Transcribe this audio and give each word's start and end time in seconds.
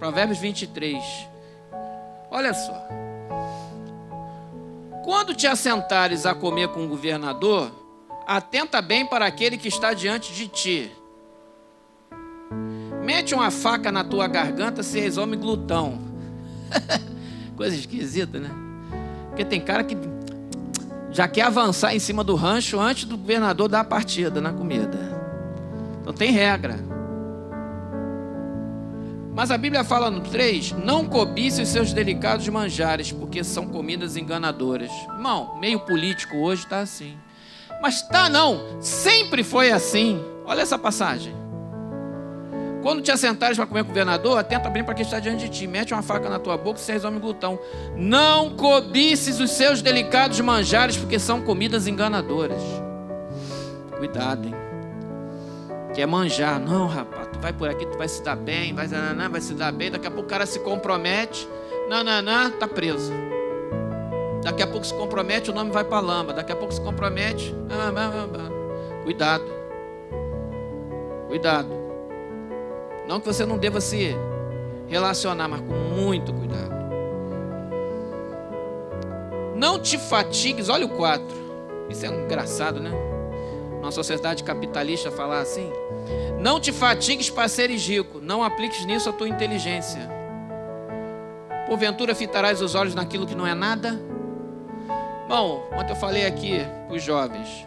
Provérbios 0.00 0.38
23. 0.38 1.28
Olha 2.30 2.54
só. 2.54 2.88
Quando 5.04 5.34
te 5.34 5.46
assentares 5.46 6.24
a 6.24 6.34
comer 6.34 6.68
com 6.68 6.86
o 6.86 6.88
governador, 6.88 7.70
atenta 8.26 8.80
bem 8.80 9.04
para 9.04 9.26
aquele 9.26 9.58
que 9.58 9.68
está 9.68 9.92
diante 9.92 10.32
de 10.32 10.48
ti. 10.48 10.92
Mete 13.04 13.34
uma 13.34 13.50
faca 13.50 13.92
na 13.92 14.02
tua 14.02 14.26
garganta, 14.26 14.82
se 14.82 15.18
homem 15.18 15.38
glutão. 15.38 16.00
Coisa 17.54 17.76
esquisita, 17.76 18.38
né? 18.38 18.50
Porque 19.28 19.44
tem 19.44 19.60
cara 19.60 19.84
que 19.84 19.96
já 21.10 21.28
quer 21.28 21.42
avançar 21.42 21.94
em 21.94 21.98
cima 21.98 22.24
do 22.24 22.34
rancho 22.36 22.80
antes 22.80 23.04
do 23.04 23.18
governador 23.18 23.68
dar 23.68 23.80
a 23.80 23.84
partida 23.84 24.40
na 24.40 24.52
comida. 24.52 24.98
Então 26.00 26.14
tem 26.14 26.30
regra. 26.30 26.78
Mas 29.34 29.50
a 29.50 29.58
Bíblia 29.58 29.84
fala 29.84 30.10
no 30.10 30.20
3: 30.20 30.72
Não 30.72 31.06
cobice 31.06 31.62
os 31.62 31.68
seus 31.68 31.92
delicados 31.92 32.48
manjares, 32.48 33.12
porque 33.12 33.44
são 33.44 33.66
comidas 33.66 34.16
enganadoras. 34.16 34.90
Irmão, 35.08 35.58
meio 35.58 35.80
político 35.80 36.36
hoje 36.38 36.64
está 36.64 36.80
assim. 36.80 37.16
Mas 37.80 38.02
tá 38.02 38.28
não, 38.28 38.80
sempre 38.80 39.42
foi 39.42 39.70
assim. 39.70 40.22
Olha 40.44 40.62
essa 40.62 40.78
passagem. 40.78 41.34
Quando 42.82 43.02
te 43.02 43.10
assentares 43.10 43.56
para 43.56 43.66
comer 43.66 43.82
governador, 43.82 44.38
atenta 44.38 44.70
bem 44.70 44.82
para 44.82 44.94
quem 44.94 45.04
está 45.04 45.20
diante 45.20 45.48
de 45.48 45.50
ti. 45.50 45.66
Mete 45.66 45.92
uma 45.92 46.02
faca 46.02 46.28
na 46.30 46.38
tua 46.38 46.56
boca 46.56 46.78
e 46.78 46.82
seres 46.82 47.04
homem 47.04 47.20
glutão. 47.20 47.58
Não 47.94 48.50
cobices 48.50 49.38
os 49.38 49.50
seus 49.50 49.82
delicados 49.82 50.40
manjares, 50.40 50.96
porque 50.96 51.18
são 51.18 51.42
comidas 51.42 51.86
enganadoras. 51.86 52.62
Cuidado, 53.98 54.48
hein? 54.48 54.54
Quer 55.94 56.06
manjar. 56.06 56.58
Não, 56.58 56.86
rapaz, 56.86 57.19
vai 57.40 57.52
por 57.52 57.68
aqui, 57.68 57.86
tu 57.86 57.96
vai 57.96 58.08
se 58.08 58.22
dar 58.22 58.36
bem, 58.36 58.74
vai, 58.74 58.86
nananã, 58.86 59.28
vai 59.28 59.40
se 59.40 59.54
dar 59.54 59.72
bem. 59.72 59.90
Daqui 59.90 60.06
a 60.06 60.10
pouco 60.10 60.26
o 60.26 60.30
cara 60.30 60.46
se 60.46 60.60
compromete. 60.60 61.48
Nananã, 61.88 62.50
tá 62.50 62.68
preso. 62.68 63.12
Daqui 64.42 64.62
a 64.62 64.66
pouco 64.66 64.86
se 64.86 64.94
compromete, 64.94 65.50
o 65.50 65.54
nome 65.54 65.70
vai 65.70 65.84
para 65.84 66.00
lama. 66.00 66.32
Daqui 66.32 66.52
a 66.52 66.56
pouco 66.56 66.72
se 66.72 66.80
compromete. 66.80 67.54
Ah, 67.70 69.02
Cuidado. 69.04 69.44
Cuidado. 71.28 71.68
Não 73.08 73.20
que 73.20 73.26
você 73.26 73.44
não 73.44 73.58
deva 73.58 73.80
se 73.80 74.14
relacionar, 74.88 75.48
mas 75.48 75.60
com 75.60 75.74
muito 75.74 76.32
cuidado. 76.32 76.80
Não 79.56 79.78
te 79.78 79.98
fatigues, 79.98 80.68
olha 80.68 80.86
o 80.86 80.90
4. 80.90 81.24
Isso 81.88 82.06
é 82.06 82.08
engraçado, 82.08 82.80
né? 82.80 83.09
Uma 83.80 83.90
sociedade 83.90 84.44
capitalista 84.44 85.10
falar 85.10 85.40
assim. 85.40 85.70
Não 86.38 86.60
te 86.60 86.70
fatigues 86.72 87.28
para 87.30 87.48
seres 87.48 87.86
rico, 87.86 88.20
não 88.20 88.42
apliques 88.42 88.84
nisso 88.84 89.08
a 89.08 89.12
tua 89.12 89.28
inteligência. 89.28 90.08
Porventura 91.66 92.14
fitarás 92.14 92.60
os 92.60 92.74
olhos 92.74 92.94
naquilo 92.94 93.26
que 93.26 93.34
não 93.34 93.46
é 93.46 93.54
nada? 93.54 94.00
Bom, 95.28 95.68
ontem 95.72 95.92
eu 95.92 95.96
falei 95.96 96.26
aqui 96.26 96.58
para 96.86 96.96
os 96.96 97.02
jovens. 97.02 97.66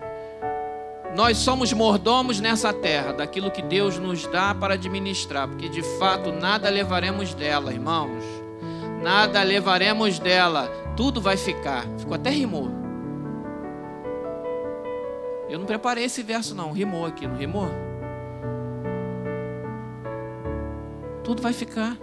Nós 1.15 1.37
somos 1.37 1.71
mordomos 1.71 2.39
nessa 2.39 2.73
terra, 2.73 3.13
daquilo 3.13 3.51
que 3.51 3.61
Deus 3.61 3.97
nos 3.99 4.25
dá 4.27 4.53
para 4.53 4.73
administrar, 4.73 5.47
porque 5.47 5.69
de 5.69 5.83
fato 5.97 6.31
nada 6.31 6.69
levaremos 6.69 7.33
dela, 7.33 7.71
irmãos. 7.71 8.23
Nada 9.01 9.43
levaremos 9.43 10.17
dela, 10.17 10.67
tudo 10.97 11.21
vai 11.21 11.37
ficar. 11.37 11.85
Ficou 11.97 12.15
até 12.15 12.29
rimou. 12.29 12.82
Eu 15.49 15.59
não 15.59 15.65
preparei 15.65 16.05
esse 16.05 16.23
verso, 16.23 16.55
não. 16.55 16.71
Rimou 16.71 17.05
aqui, 17.05 17.27
não 17.27 17.35
rimou? 17.35 17.67
Tudo 21.23 21.41
vai 21.41 21.53
ficar. 21.53 21.97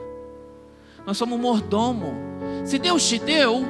Nós 1.07 1.17
somos 1.17 1.39
mordomo. 1.39 2.15
Se 2.65 2.79
Deus 2.79 3.09
te 3.09 3.19
deu, 3.19 3.63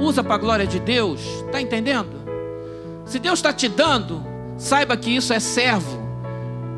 usa 0.00 0.22
para 0.22 0.34
a 0.34 0.38
glória 0.38 0.66
de 0.66 0.78
Deus. 0.78 1.20
Está 1.46 1.60
entendendo? 1.60 2.22
Se 3.04 3.18
Deus 3.18 3.38
está 3.38 3.52
te 3.52 3.68
dando, 3.68 4.34
Saiba 4.56 4.96
que 4.96 5.14
isso 5.14 5.32
é 5.32 5.40
servo 5.40 6.02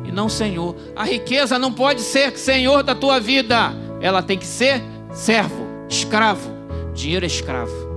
e 0.05 0.11
não 0.11 0.27
senhor. 0.27 0.75
A 0.95 1.03
riqueza 1.03 1.59
não 1.59 1.71
pode 1.71 2.01
ser 2.01 2.37
senhor 2.37 2.83
da 2.83 2.95
tua 2.95 3.19
vida, 3.19 3.73
ela 4.01 4.23
tem 4.23 4.37
que 4.37 4.45
ser 4.45 4.81
servo, 5.11 5.65
escravo. 5.87 6.49
Dinheiro 6.93 7.25
é 7.25 7.27
escravo. 7.27 7.87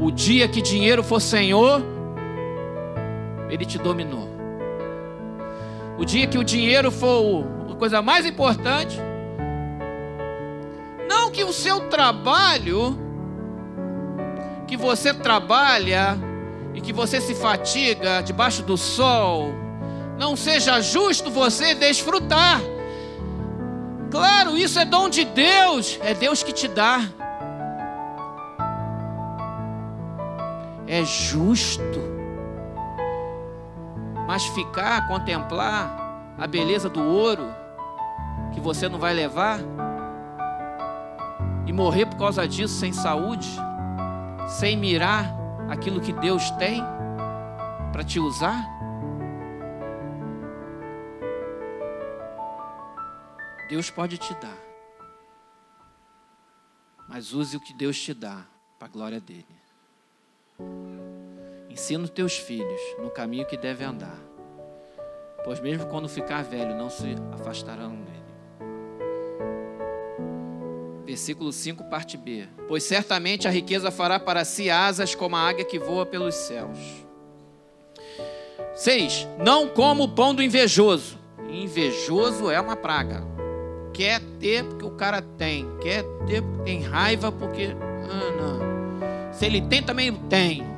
O 0.00 0.10
dia 0.10 0.48
que 0.48 0.62
dinheiro 0.62 1.02
for 1.02 1.20
senhor, 1.20 1.82
ele 3.48 3.64
te 3.64 3.78
dominou. 3.78 4.28
O 5.98 6.04
dia 6.04 6.26
que 6.26 6.38
o 6.38 6.44
dinheiro 6.44 6.90
for 6.90 7.44
a 7.70 7.74
coisa 7.74 8.00
mais 8.00 8.24
importante, 8.24 8.98
não 11.08 11.30
que 11.30 11.42
o 11.42 11.52
seu 11.52 11.88
trabalho, 11.88 12.98
que 14.66 14.76
você 14.76 15.12
trabalha, 15.12 16.18
e 16.74 16.80
que 16.80 16.92
você 16.92 17.20
se 17.20 17.34
fatiga 17.34 18.20
debaixo 18.20 18.62
do 18.62 18.76
sol, 18.76 19.52
não 20.16 20.36
seja 20.36 20.80
justo 20.80 21.30
você 21.30 21.74
desfrutar. 21.74 22.60
Claro, 24.10 24.56
isso 24.56 24.78
é 24.78 24.84
dom 24.84 25.08
de 25.08 25.24
Deus, 25.24 25.98
é 26.02 26.14
Deus 26.14 26.42
que 26.42 26.52
te 26.52 26.68
dá. 26.68 27.02
É 30.86 31.04
justo. 31.04 32.17
Mas 34.28 34.44
ficar, 34.44 35.08
contemplar 35.08 36.36
a 36.36 36.46
beleza 36.46 36.90
do 36.90 37.02
ouro 37.02 37.46
que 38.52 38.60
você 38.60 38.86
não 38.86 38.98
vai 38.98 39.14
levar 39.14 39.58
e 41.66 41.72
morrer 41.72 42.04
por 42.04 42.18
causa 42.18 42.46
disso 42.46 42.74
sem 42.74 42.92
saúde, 42.92 43.48
sem 44.46 44.76
mirar 44.76 45.34
aquilo 45.70 45.98
que 45.98 46.12
Deus 46.12 46.50
tem 46.52 46.84
para 47.90 48.04
te 48.04 48.20
usar? 48.20 48.68
Deus 53.66 53.90
pode 53.90 54.18
te 54.18 54.34
dar, 54.34 54.58
mas 57.08 57.32
use 57.32 57.56
o 57.56 57.60
que 57.60 57.72
Deus 57.72 57.98
te 57.98 58.12
dá 58.12 58.44
para 58.78 58.88
a 58.88 58.90
glória 58.90 59.20
dele. 59.22 59.57
Ensina 61.78 62.02
os 62.02 62.10
teus 62.10 62.36
filhos 62.36 62.80
no 62.98 63.08
caminho 63.08 63.46
que 63.46 63.56
deve 63.56 63.84
andar, 63.84 64.18
pois 65.44 65.60
mesmo 65.60 65.86
quando 65.86 66.08
ficar 66.08 66.42
velho, 66.42 66.74
não 66.74 66.90
se 66.90 67.14
afastarão 67.32 67.94
dele 67.94 68.18
versículo 71.06 71.50
5, 71.50 71.84
parte 71.84 72.18
B. 72.18 72.46
Pois 72.66 72.82
certamente 72.82 73.48
a 73.48 73.50
riqueza 73.50 73.90
fará 73.90 74.20
para 74.20 74.44
si 74.44 74.68
asas 74.68 75.14
como 75.14 75.36
a 75.36 75.40
águia 75.40 75.64
que 75.64 75.78
voa 75.78 76.04
pelos 76.04 76.34
céus. 76.34 76.78
6. 78.74 79.26
Não 79.38 79.68
como 79.68 80.04
o 80.04 80.08
pão 80.08 80.34
do 80.34 80.42
invejoso. 80.42 81.18
Invejoso 81.48 82.50
é 82.50 82.60
uma 82.60 82.76
praga. 82.76 83.24
Quer 83.94 84.20
ter 84.38 84.64
porque 84.64 84.84
o 84.84 84.90
cara 84.90 85.22
tem. 85.22 85.66
Quer 85.80 86.02
ter 86.26 86.42
porque 86.42 86.64
tem 86.64 86.82
raiva 86.82 87.32
porque. 87.32 87.74
Ah, 88.10 88.30
não. 88.36 89.32
Se 89.32 89.46
ele 89.46 89.62
tem, 89.62 89.82
também 89.82 90.12
tem. 90.12 90.77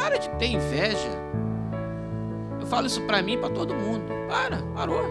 Para 0.00 0.16
de 0.16 0.30
ter 0.30 0.46
inveja. 0.46 1.10
Eu 2.58 2.66
falo 2.66 2.86
isso 2.86 3.02
para 3.02 3.20
mim 3.20 3.34
e 3.34 3.36
para 3.36 3.50
todo 3.50 3.74
mundo. 3.74 4.02
Para, 4.26 4.62
parou. 4.74 5.04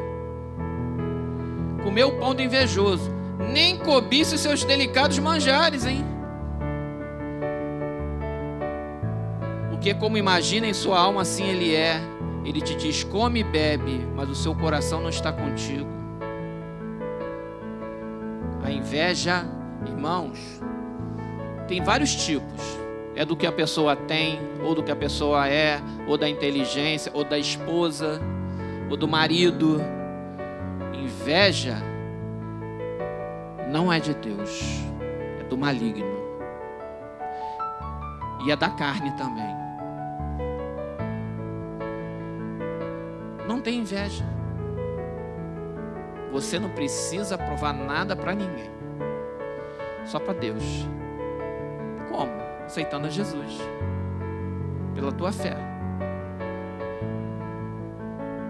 Comer 1.84 2.06
o 2.06 2.18
pão 2.18 2.34
do 2.34 2.42
invejoso 2.42 3.12
nem 3.54 3.78
cobice 3.78 4.34
os 4.34 4.42
seus 4.42 4.64
delicados 4.64 5.20
manjares, 5.20 5.86
hein? 5.86 6.04
Porque, 9.70 9.94
como 9.94 10.18
imagina 10.18 10.66
em 10.66 10.74
sua 10.74 11.00
alma, 11.00 11.22
assim 11.22 11.46
ele 11.46 11.76
é. 11.76 12.02
Ele 12.44 12.60
te 12.60 12.76
diz: 12.76 13.04
come 13.04 13.42
e 13.42 13.44
bebe, 13.44 14.08
mas 14.16 14.28
o 14.28 14.36
seu 14.36 14.56
coração 14.56 15.02
não 15.02 15.10
está 15.10 15.32
contigo. 15.32 15.88
A 18.64 18.72
inveja, 18.72 19.46
irmãos, 19.88 20.40
tem 21.68 21.84
vários 21.84 22.16
tipos. 22.16 22.89
É 23.16 23.26
do 23.26 23.36
que 23.36 23.46
a 23.46 23.52
pessoa 23.52 23.96
tem, 23.96 24.40
ou 24.64 24.74
do 24.74 24.84
que 24.84 24.92
a 24.92 24.96
pessoa 24.96 25.48
é, 25.48 25.82
ou 26.08 26.18
da 26.18 26.30
inteligência, 26.30 27.12
ou 27.14 27.24
da 27.24 27.38
esposa, 27.38 28.22
ou 28.90 28.96
do 28.96 29.08
marido. 29.08 29.82
Inveja 30.94 31.78
não 33.70 33.92
é 33.92 34.00
de 34.00 34.14
Deus, 34.14 34.84
é 35.40 35.44
do 35.44 35.58
maligno. 35.58 36.20
E 38.46 38.52
é 38.52 38.56
da 38.56 38.70
carne 38.70 39.12
também. 39.18 39.60
Não 43.48 43.60
tem 43.60 43.80
inveja. 43.80 44.26
Você 46.32 46.60
não 46.60 46.70
precisa 46.70 47.38
provar 47.38 47.74
nada 47.74 48.16
para 48.16 48.34
ninguém. 48.34 48.70
Só 50.06 50.20
para 50.20 50.34
Deus. 50.34 50.64
Como? 52.10 52.49
Aceitando 52.70 53.08
a 53.08 53.10
Jesus. 53.10 53.58
Pela 54.94 55.12
tua 55.12 55.32
fé. 55.32 55.58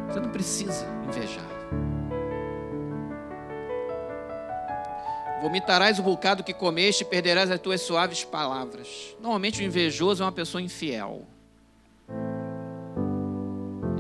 Você 0.10 0.20
não 0.20 0.30
precisa 0.30 0.86
invejar. 1.08 1.48
Vomitarás 5.42 6.00
o 6.00 6.04
bocado 6.04 6.44
que 6.44 6.54
comeste 6.54 7.04
e 7.04 7.06
perderás 7.06 7.50
as 7.50 7.62
tuas 7.62 7.80
suaves 7.80 8.26
palavras. 8.26 9.16
Normalmente 9.22 9.62
o 9.62 9.64
invejoso 9.64 10.22
é 10.22 10.26
uma 10.26 10.34
pessoa 10.34 10.62
infiel. 10.62 11.26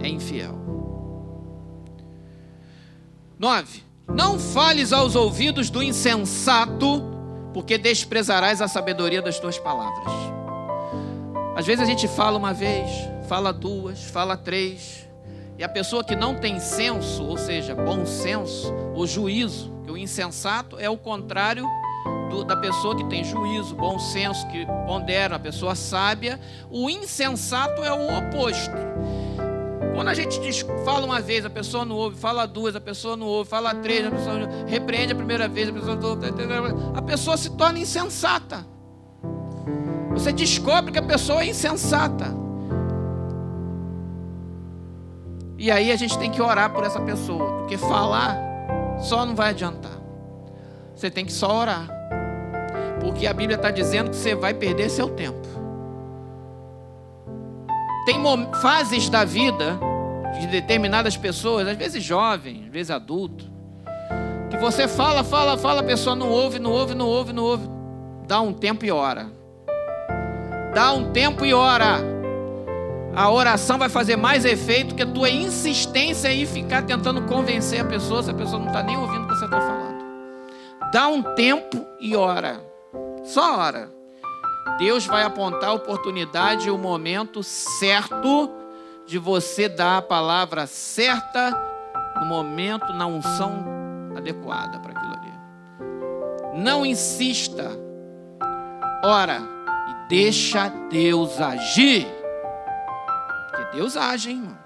É 0.04 0.08
infiel. 0.10 0.60
9. 3.40 3.84
Não 4.06 4.38
fales 4.38 4.92
aos 4.92 5.16
ouvidos 5.16 5.70
do 5.70 5.82
insensato, 5.82 7.19
porque 7.54 7.78
desprezarás 7.78 8.62
a 8.62 8.68
sabedoria 8.68 9.22
das 9.22 9.40
tuas 9.40 9.58
palavras. 9.58 10.14
Às 11.56 11.66
vezes 11.66 11.84
a 11.84 11.86
gente 11.86 12.08
fala 12.08 12.38
uma 12.38 12.54
vez, 12.54 12.90
fala 13.28 13.52
duas, 13.52 14.04
fala 14.06 14.38
três, 14.38 15.08
e 15.58 15.64
a 15.64 15.68
pessoa 15.68 16.04
que 16.04 16.16
não 16.16 16.36
tem 16.36 16.58
senso, 16.60 17.22
ou 17.26 17.38
seja, 17.38 17.76
bom 17.76 18.06
senso, 18.06 18.74
ou 18.96 19.06
juízo, 19.06 19.70
que 19.84 19.92
o 19.92 19.98
insensato 19.98 20.80
é 20.80 20.90
o 20.90 20.96
contrário 20.96 21.66
do, 22.30 22.46
da 22.46 22.56
pessoa 22.56 22.96
que 22.96 23.04
tem 23.10 23.26
juízo, 23.26 23.76
bom 23.76 24.00
senso, 24.00 24.48
que 24.48 24.66
pondera, 24.86 25.36
a 25.36 25.40
pessoa 25.40 25.76
sábia, 25.76 26.40
o 26.70 26.90
insensato 26.90 27.84
é 27.84 27.92
o 27.92 28.18
oposto. 28.20 28.89
Quando 30.00 30.08
a 30.08 30.14
gente 30.14 30.40
diz, 30.40 30.66
fala 30.86 31.06
uma 31.06 31.20
vez, 31.20 31.46
a 31.46 31.50
pessoa 31.50 31.84
não 31.84 31.94
ouve, 31.94 32.16
fala 32.16 32.46
duas, 32.46 32.74
a 32.74 32.80
pessoa 32.80 33.18
não 33.18 33.28
ouve, 33.28 33.50
fala 33.50 33.76
três, 33.76 34.08
a 34.08 34.10
pessoa 34.10 34.50
repreende 34.66 35.12
a 35.12 35.16
primeira 35.18 35.46
vez, 35.46 35.68
a 35.68 35.74
pessoa, 35.74 35.98
a 36.96 37.02
pessoa 37.02 37.36
se 37.36 37.50
torna 37.50 37.80
insensata. 37.80 38.66
Você 40.12 40.32
descobre 40.32 40.94
que 40.94 41.00
a 41.00 41.02
pessoa 41.02 41.42
é 41.42 41.48
insensata. 41.48 42.28
E 45.58 45.70
aí 45.70 45.92
a 45.92 45.98
gente 45.98 46.18
tem 46.18 46.32
que 46.32 46.42
orar 46.42 46.72
por 46.74 46.86
essa 46.86 47.02
pessoa, 47.02 47.58
porque 47.58 47.78
falar 47.78 48.38
só 49.02 49.26
não 49.26 49.36
vai 49.36 49.50
adiantar. 49.50 50.00
Você 50.96 51.12
tem 51.12 51.26
que 51.26 51.34
só 51.34 51.60
orar. 51.60 51.90
Porque 53.02 53.28
a 53.28 53.34
Bíblia 53.34 53.58
está 53.58 53.70
dizendo 53.70 54.12
que 54.12 54.16
você 54.16 54.34
vai 54.34 54.54
perder 54.54 54.90
seu 54.90 55.10
tempo. 55.10 55.59
Tem 58.10 58.20
fases 58.60 59.08
da 59.08 59.24
vida 59.24 59.80
de 60.40 60.48
determinadas 60.48 61.16
pessoas, 61.16 61.68
às 61.68 61.78
vezes 61.78 62.04
jovem, 62.04 62.64
às 62.66 62.72
vezes 62.72 62.90
adulto, 62.90 63.46
que 64.50 64.58
você 64.58 64.88
fala, 64.88 65.24
fala, 65.24 65.56
fala, 65.60 65.82
a 65.82 65.84
pessoa 65.84 66.16
não 66.16 66.28
ouve, 66.28 66.58
não 66.58 66.72
ouve, 66.72 66.96
não 66.96 67.06
ouve, 67.06 67.32
não 67.32 67.44
ouve. 67.44 67.70
Dá 68.28 68.42
um 68.42 68.52
tempo 68.52 68.84
e 68.84 68.90
ora. 68.90 69.28
Dá 70.74 70.92
um 70.92 71.12
tempo 71.12 71.46
e 71.46 71.54
ora. 71.54 72.00
A 73.16 73.30
oração 73.30 73.78
vai 73.78 73.90
fazer 73.90 74.16
mais 74.16 74.44
efeito 74.44 74.96
que 74.96 75.04
a 75.04 75.08
tua 75.08 75.30
insistência 75.30 76.34
em 76.34 76.48
ficar 76.48 76.82
tentando 76.82 77.22
convencer 77.28 77.80
a 77.80 77.86
pessoa 77.86 78.24
se 78.24 78.32
a 78.32 78.34
pessoa 78.34 78.58
não 78.58 78.70
está 78.70 78.82
nem 78.82 78.98
ouvindo 78.98 79.26
o 79.26 79.28
que 79.28 79.36
você 79.36 79.46
está 79.46 79.62
falando. 79.62 80.04
Dá 80.92 81.08
um 81.08 81.22
tempo 81.36 81.86
e 82.02 82.16
ora. 82.16 82.60
Só 83.24 83.60
ora. 83.60 83.99
Deus 84.78 85.06
vai 85.06 85.24
apontar 85.24 85.70
a 85.70 85.74
oportunidade 85.74 86.68
e 86.68 86.72
o 86.72 86.78
momento 86.78 87.44
certo 87.44 88.50
de 89.06 89.18
você 89.18 89.68
dar 89.68 89.98
a 89.98 90.02
palavra 90.02 90.68
certa 90.68 91.52
no 92.20 92.26
momento, 92.26 92.94
na 92.94 93.08
unção 93.08 93.66
adequada 94.16 94.80
para 94.80 94.92
aquilo 94.92 95.14
ali. 95.14 96.62
Não 96.62 96.86
insista. 96.86 97.72
Ora 99.04 99.42
e 99.90 100.10
deixa 100.10 100.70
Deus 100.90 101.40
agir. 101.40 102.08
Porque 103.50 103.78
Deus 103.78 103.98
age, 103.98 104.32
hein, 104.32 104.38
irmão. 104.38 104.60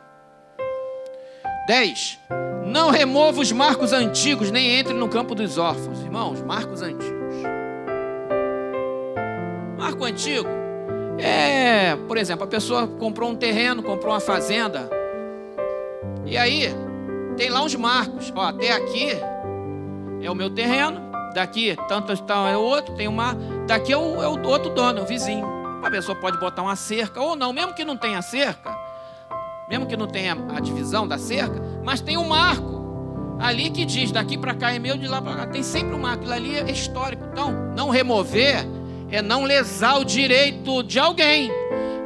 10. 1.67 2.19
Não 2.65 2.89
remova 2.89 3.39
os 3.39 3.51
marcos 3.51 3.93
antigos, 3.93 4.51
nem 4.51 4.71
entre 4.71 4.93
no 4.93 5.07
campo 5.07 5.35
dos 5.35 5.57
órfãos. 5.57 6.01
Irmãos, 6.01 6.41
marcos 6.41 6.81
antigos. 6.81 7.22
Marco 9.83 10.05
antigo 10.05 10.47
é, 11.19 11.93
por 12.07 12.15
exemplo, 12.15 12.45
a 12.45 12.47
pessoa 12.47 12.87
comprou 12.87 13.29
um 13.29 13.35
terreno, 13.35 13.83
comprou 13.83 14.13
uma 14.13 14.21
fazenda. 14.21 14.89
E 16.25 16.37
aí, 16.37 16.73
tem 17.35 17.49
lá 17.49 17.61
uns 17.61 17.75
marcos. 17.75 18.31
Ó, 18.33 18.41
até 18.41 18.71
aqui 18.71 19.09
é 20.21 20.31
o 20.31 20.33
meu 20.33 20.49
terreno. 20.49 21.01
Daqui, 21.35 21.75
tanto 21.89 22.13
está 22.13 22.47
é 22.49 22.55
o 22.55 22.61
outro, 22.61 22.95
tem 22.95 23.09
uma. 23.09 23.35
Daqui 23.67 23.91
é 23.91 23.97
o, 23.97 24.23
é 24.23 24.27
o 24.27 24.41
outro 24.47 24.69
dono, 24.69 24.99
é 24.99 25.01
o 25.01 25.05
vizinho. 25.05 25.45
A 25.83 25.91
pessoa 25.91 26.17
pode 26.17 26.39
botar 26.39 26.61
uma 26.61 26.77
cerca, 26.77 27.19
ou 27.19 27.35
não, 27.35 27.51
mesmo 27.51 27.73
que 27.73 27.83
não 27.83 27.97
tenha 27.97 28.21
cerca, 28.21 28.73
mesmo 29.67 29.85
que 29.85 29.97
não 29.97 30.07
tenha 30.07 30.37
a 30.55 30.61
divisão 30.61 31.05
da 31.05 31.17
cerca, 31.17 31.61
mas 31.83 31.99
tem 31.99 32.17
um 32.17 32.29
marco 32.29 33.37
ali 33.37 33.69
que 33.69 33.83
diz 33.83 34.13
daqui 34.13 34.37
para 34.37 34.53
cá 34.53 34.71
é 34.71 34.79
meu, 34.79 34.95
de 34.95 35.09
lá 35.09 35.21
para 35.21 35.35
cá. 35.35 35.47
Tem 35.47 35.61
sempre 35.61 35.93
um 35.93 35.99
marco. 35.99 36.23
Aquilo 36.23 36.33
ali 36.33 36.55
é 36.55 36.71
histórico. 36.71 37.21
Então, 37.33 37.51
não 37.75 37.89
remover 37.89 38.65
é 39.15 39.21
não 39.21 39.43
lesar 39.43 39.99
o 39.99 40.03
direito 40.03 40.81
de 40.81 40.97
alguém. 40.97 41.51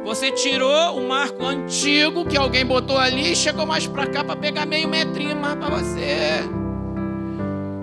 Você 0.04 0.30
tirou 0.30 0.98
o 0.98 1.08
marco 1.08 1.42
antigo 1.42 2.26
que 2.26 2.36
alguém 2.36 2.66
botou 2.66 2.98
ali 2.98 3.32
e 3.32 3.36
chegou 3.36 3.64
mais 3.64 3.86
para 3.86 4.06
cá 4.06 4.22
para 4.22 4.36
pegar 4.36 4.66
meio 4.66 4.88
metrinho 4.88 5.34
mais 5.34 5.54
para 5.54 5.70
você. 5.70 6.40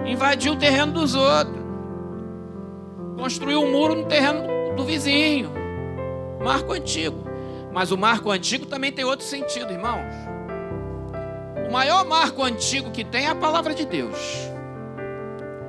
Invadiu 0.05 0.53
o 0.53 0.55
terreno 0.55 0.91
dos 0.91 1.15
outros. 1.15 1.63
Construiu 3.17 3.61
um 3.61 3.71
muro 3.71 3.95
no 3.95 4.05
terreno 4.05 4.75
do 4.75 4.83
vizinho. 4.83 5.51
Marco 6.43 6.73
antigo. 6.73 7.25
Mas 7.73 7.91
o 7.91 7.97
marco 7.97 8.29
antigo 8.29 8.67
também 8.67 8.91
tem 8.91 9.05
outro 9.05 9.25
sentido, 9.25 9.73
irmãos. 9.73 10.13
O 11.67 11.71
maior 11.71 12.05
marco 12.05 12.43
antigo 12.43 12.91
que 12.91 13.03
tem 13.03 13.25
é 13.25 13.29
a 13.29 13.35
palavra 13.35 13.73
de 13.73 13.85
Deus. 13.85 14.17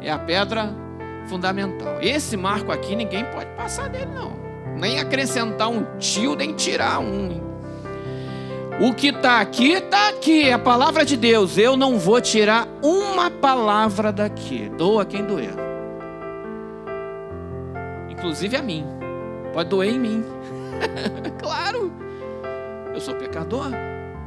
É 0.03 0.11
a 0.11 0.19
pedra 0.19 0.86
fundamental. 1.29 1.99
Esse 2.01 2.37
marco 2.37 2.73
aqui 2.73 2.97
ninguém 2.97 3.25
pode 3.27 3.51
passar 3.57 3.89
dele, 3.89 4.11
não. 4.15 4.33
Nem 4.77 5.01
acrescentar 5.01 5.69
um 5.69 5.85
tio, 5.99 6.35
nem 6.35 6.55
tirar 6.55 7.01
um. 7.01 7.41
O 8.81 8.93
que 8.93 9.09
está 9.09 9.41
aqui, 9.41 9.73
está 9.73 10.09
aqui. 10.09 10.49
É 10.49 10.53
a 10.53 10.59
palavra 10.59 11.05
de 11.05 11.17
Deus. 11.17 11.57
Eu 11.57 11.77
não 11.77 11.99
vou 11.99 12.21
tirar 12.21 12.69
uma 12.83 13.31
palavra 13.31 14.13
daqui. 14.13 14.69
Doa 14.77 15.05
quem 15.05 15.25
doer. 15.25 15.55
Inclusive 18.11 18.57
a 18.57 18.63
mim. 18.63 18.85
Pode 19.53 19.71
doer 19.71 19.95
em 19.95 19.99
mim. 19.99 20.25
claro. 21.41 21.91
Eu 22.95 23.01
sou 23.01 23.15
pecador. 23.15 23.71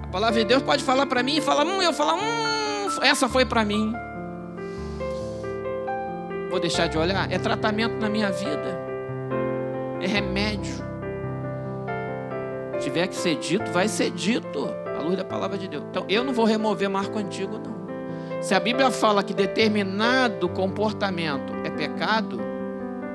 A 0.03 0.07
palavra 0.07 0.39
de 0.39 0.45
Deus 0.45 0.63
pode 0.63 0.83
falar 0.83 1.05
para 1.05 1.21
mim 1.21 1.37
e 1.37 1.41
falar, 1.41 1.63
hum, 1.65 1.81
eu 1.83 1.93
falar, 1.93 2.15
hum, 2.15 2.87
essa 3.03 3.29
foi 3.29 3.45
para 3.45 3.63
mim 3.63 3.93
vou 6.49 6.59
deixar 6.59 6.87
de 6.87 6.97
olhar? 6.97 7.31
É 7.31 7.37
tratamento 7.37 7.95
na 7.99 8.09
minha 8.09 8.31
vida, 8.31 8.79
é 10.01 10.07
remédio. 10.07 10.89
Se 12.73 12.85
tiver 12.85 13.07
que 13.07 13.15
ser 13.15 13.35
dito, 13.35 13.71
vai 13.71 13.87
ser 13.87 14.09
dito, 14.11 14.69
à 14.97 15.01
luz 15.01 15.17
da 15.17 15.25
palavra 15.25 15.57
de 15.57 15.67
Deus. 15.67 15.83
Então, 15.89 16.05
eu 16.07 16.23
não 16.23 16.33
vou 16.33 16.45
remover 16.45 16.89
marco 16.89 17.17
antigo, 17.19 17.57
não. 17.57 17.79
Se 18.41 18.55
a 18.55 18.59
Bíblia 18.59 18.89
fala 18.89 19.21
que 19.21 19.33
determinado 19.33 20.47
comportamento 20.47 21.53
é 21.65 21.69
pecado, 21.69 22.39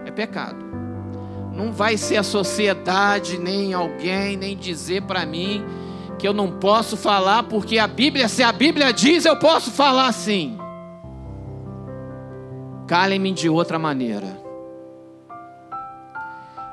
é 0.05 0.11
pecado. 0.11 0.65
Não 1.53 1.73
vai 1.73 1.97
ser 1.97 2.17
a 2.17 2.23
sociedade, 2.23 3.39
nem 3.39 3.73
alguém, 3.73 4.37
nem 4.37 4.57
dizer 4.57 5.03
para 5.03 5.25
mim 5.25 5.65
que 6.19 6.29
eu 6.29 6.33
não 6.33 6.51
posso 6.51 6.97
falar, 6.97 7.45
porque 7.45 7.79
a 7.79 7.87
Bíblia, 7.87 8.29
se 8.29 8.43
a 8.43 8.53
Bíblia 8.53 8.93
diz, 8.93 9.25
eu 9.25 9.39
posso 9.39 9.71
falar 9.71 10.13
sim. 10.13 10.59
Calem-me 12.95 13.33
de 13.33 13.49
outra 13.49 13.77
maneira. 13.77 14.41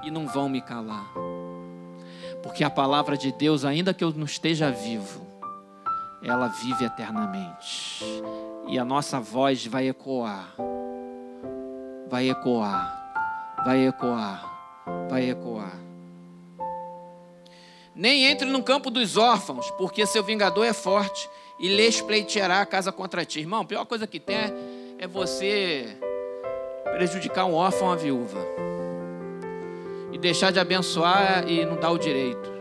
E 0.04 0.12
não 0.12 0.28
vão 0.28 0.48
me 0.48 0.62
calar. 0.62 1.12
Porque 2.44 2.64
a 2.64 2.70
palavra 2.70 3.18
de 3.18 3.32
Deus, 3.32 3.66
ainda 3.66 3.92
que 3.92 4.04
eu 4.04 4.14
não 4.14 4.26
esteja 4.26 4.70
vivo, 4.70 5.26
ela 6.22 6.46
vive 6.46 6.86
eternamente. 6.86 8.06
E 8.68 8.78
a 8.78 8.86
nossa 8.86 9.20
voz 9.20 9.66
vai 9.66 9.88
ecoar. 9.88 10.54
Vai 12.08 12.30
ecoar. 12.30 13.16
Vai 13.66 13.88
ecoar. 13.88 14.86
Vai 15.10 15.28
ecoar. 15.28 15.74
Nem 17.96 18.26
entre 18.26 18.48
no 18.48 18.62
campo 18.62 18.92
dos 18.92 19.18
órfãos, 19.18 19.72
porque 19.72 20.06
seu 20.06 20.24
vingador 20.24 20.68
é 20.68 20.74
forte 20.74 21.28
e 21.60 21.68
lhes 21.68 22.00
pleiteará 22.00 22.62
a 22.62 22.66
casa 22.68 22.92
contra 22.92 23.26
ti. 23.26 23.40
Irmão, 23.40 23.62
a 23.62 23.66
pior 23.66 23.86
coisa 23.86 24.06
que 24.06 24.20
tem 24.20 24.36
é 24.36 24.82
é 25.02 25.08
você 25.08 25.98
prejudicar 26.92 27.46
um 27.46 27.54
órfão 27.54 27.88
ou 27.88 27.94
uma 27.94 27.98
viúva. 27.98 28.40
E 30.12 30.18
deixar 30.18 30.52
de 30.52 30.60
abençoar 30.60 31.48
e 31.48 31.66
não 31.66 31.76
dar 31.76 31.92
o 31.92 31.98
direito. 31.98 32.52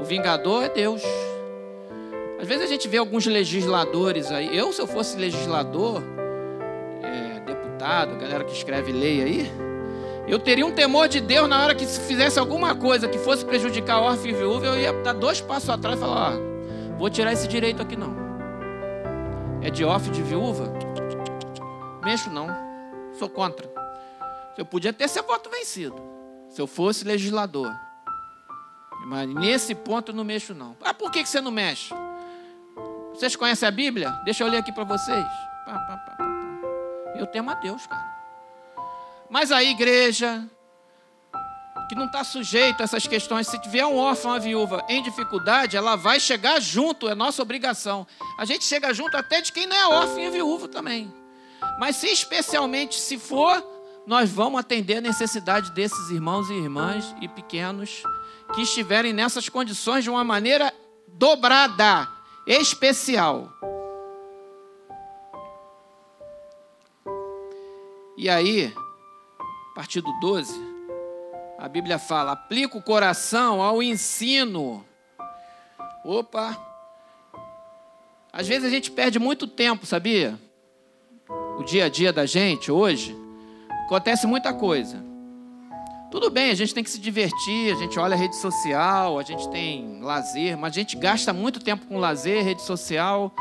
O 0.00 0.04
vingador 0.04 0.64
é 0.64 0.68
Deus. 0.68 1.02
Às 2.40 2.46
vezes 2.46 2.64
a 2.64 2.66
gente 2.66 2.86
vê 2.86 2.98
alguns 2.98 3.26
legisladores 3.26 4.30
aí. 4.30 4.56
Eu, 4.56 4.72
se 4.72 4.80
eu 4.80 4.86
fosse 4.86 5.18
legislador, 5.18 6.02
é, 7.02 7.40
deputado, 7.40 8.16
galera 8.16 8.44
que 8.44 8.52
escreve 8.52 8.92
lei 8.92 9.22
aí, 9.22 9.52
eu 10.28 10.38
teria 10.38 10.66
um 10.66 10.72
temor 10.72 11.08
de 11.08 11.20
Deus 11.20 11.48
na 11.48 11.62
hora 11.62 11.74
que 11.74 11.84
se 11.86 12.00
fizesse 12.00 12.38
alguma 12.38 12.74
coisa 12.74 13.08
que 13.08 13.18
fosse 13.18 13.44
prejudicar 13.44 14.00
órfão 14.00 14.26
e 14.26 14.34
viúva, 14.34 14.66
eu 14.66 14.78
ia 14.78 14.92
dar 14.92 15.14
dois 15.14 15.40
passos 15.40 15.70
atrás 15.70 15.96
e 15.96 16.00
falar: 16.00 16.34
ó, 16.34 16.96
vou 16.98 17.08
tirar 17.10 17.32
esse 17.32 17.48
direito 17.48 17.82
aqui 17.82 17.96
não. 17.96 18.14
É 19.62 19.70
de 19.70 19.84
órfão 19.84 20.12
de 20.12 20.22
viúva? 20.22 20.72
mexo 22.04 22.30
não. 22.30 22.67
Sou 23.18 23.28
contra. 23.28 23.68
Eu 24.56 24.64
podia 24.64 24.92
ter 24.92 25.08
seu 25.08 25.22
voto 25.22 25.50
vencido. 25.50 26.00
Se 26.48 26.60
eu 26.60 26.66
fosse 26.66 27.04
legislador. 27.04 27.72
Mas 29.06 29.28
nesse 29.28 29.74
ponto 29.74 30.10
eu 30.10 30.14
não 30.14 30.24
mexo, 30.24 30.54
não. 30.54 30.76
Ah, 30.82 30.94
por 30.94 31.10
que 31.10 31.24
você 31.24 31.40
não 31.40 31.50
mexe? 31.50 31.92
Vocês 33.12 33.34
conhecem 33.36 33.68
a 33.68 33.72
Bíblia? 33.72 34.10
Deixa 34.24 34.44
eu 34.44 34.48
ler 34.48 34.58
aqui 34.58 34.72
para 34.72 34.84
vocês. 34.84 35.26
Eu 37.16 37.26
temo 37.26 37.50
a 37.50 37.54
Deus, 37.54 37.86
cara. 37.86 38.18
Mas 39.28 39.50
a 39.52 39.62
igreja, 39.62 40.48
que 41.88 41.94
não 41.94 42.06
está 42.06 42.22
sujeita 42.24 42.82
a 42.82 42.84
essas 42.84 43.06
questões, 43.06 43.48
se 43.48 43.58
tiver 43.60 43.84
um 43.84 43.96
órfão, 43.96 44.30
uma 44.30 44.38
viúva 44.38 44.84
em 44.88 45.02
dificuldade, 45.02 45.76
ela 45.76 45.96
vai 45.96 46.20
chegar 46.20 46.60
junto, 46.60 47.08
é 47.08 47.14
nossa 47.14 47.42
obrigação. 47.42 48.06
A 48.38 48.44
gente 48.44 48.64
chega 48.64 48.94
junto 48.94 49.16
até 49.16 49.40
de 49.40 49.52
quem 49.52 49.66
não 49.66 49.76
é 49.76 49.88
órfão 49.88 50.20
e 50.20 50.30
viúvo 50.30 50.68
também. 50.68 51.12
Mas 51.78 51.96
se 51.96 52.08
especialmente 52.08 52.98
se 52.98 53.18
for, 53.18 53.62
nós 54.06 54.30
vamos 54.30 54.58
atender 54.58 54.96
a 54.96 55.00
necessidade 55.00 55.70
desses 55.72 56.10
irmãos 56.10 56.48
e 56.48 56.54
irmãs 56.54 57.14
e 57.20 57.28
pequenos 57.28 58.02
que 58.54 58.62
estiverem 58.62 59.12
nessas 59.12 59.48
condições 59.48 60.02
de 60.02 60.10
uma 60.10 60.24
maneira 60.24 60.72
dobrada, 61.06 62.08
especial. 62.46 63.52
E 68.16 68.28
aí, 68.28 68.74
a 69.70 69.74
partir 69.74 70.00
do 70.00 70.12
12, 70.20 70.58
a 71.58 71.68
Bíblia 71.68 71.98
fala: 71.98 72.32
aplica 72.32 72.78
o 72.78 72.82
coração 72.82 73.62
ao 73.62 73.82
ensino. 73.82 74.84
Opa! 76.04 76.56
Às 78.32 78.48
vezes 78.48 78.64
a 78.64 78.70
gente 78.70 78.90
perde 78.90 79.18
muito 79.18 79.46
tempo, 79.46 79.84
sabia? 79.84 80.38
O 81.58 81.64
dia 81.64 81.86
a 81.86 81.88
dia 81.88 82.12
da 82.12 82.24
gente 82.24 82.70
hoje, 82.70 83.16
acontece 83.84 84.26
muita 84.26 84.52
coisa. 84.52 85.08
Tudo 86.10 86.30
bem, 86.30 86.50
a 86.50 86.54
gente 86.54 86.72
tem 86.72 86.84
que 86.84 86.88
se 86.88 87.00
divertir, 87.00 87.72
a 87.72 87.74
gente 87.74 87.98
olha 87.98 88.14
a 88.14 88.16
rede 88.16 88.36
social, 88.36 89.18
a 89.18 89.22
gente 89.22 89.46
tem 89.50 90.00
lazer, 90.00 90.56
mas 90.56 90.70
a 90.70 90.74
gente 90.74 90.96
gasta 90.96 91.32
muito 91.32 91.60
tempo 91.60 91.84
com 91.86 91.98
lazer, 91.98 92.44
rede 92.44 92.62
social. 92.62 93.32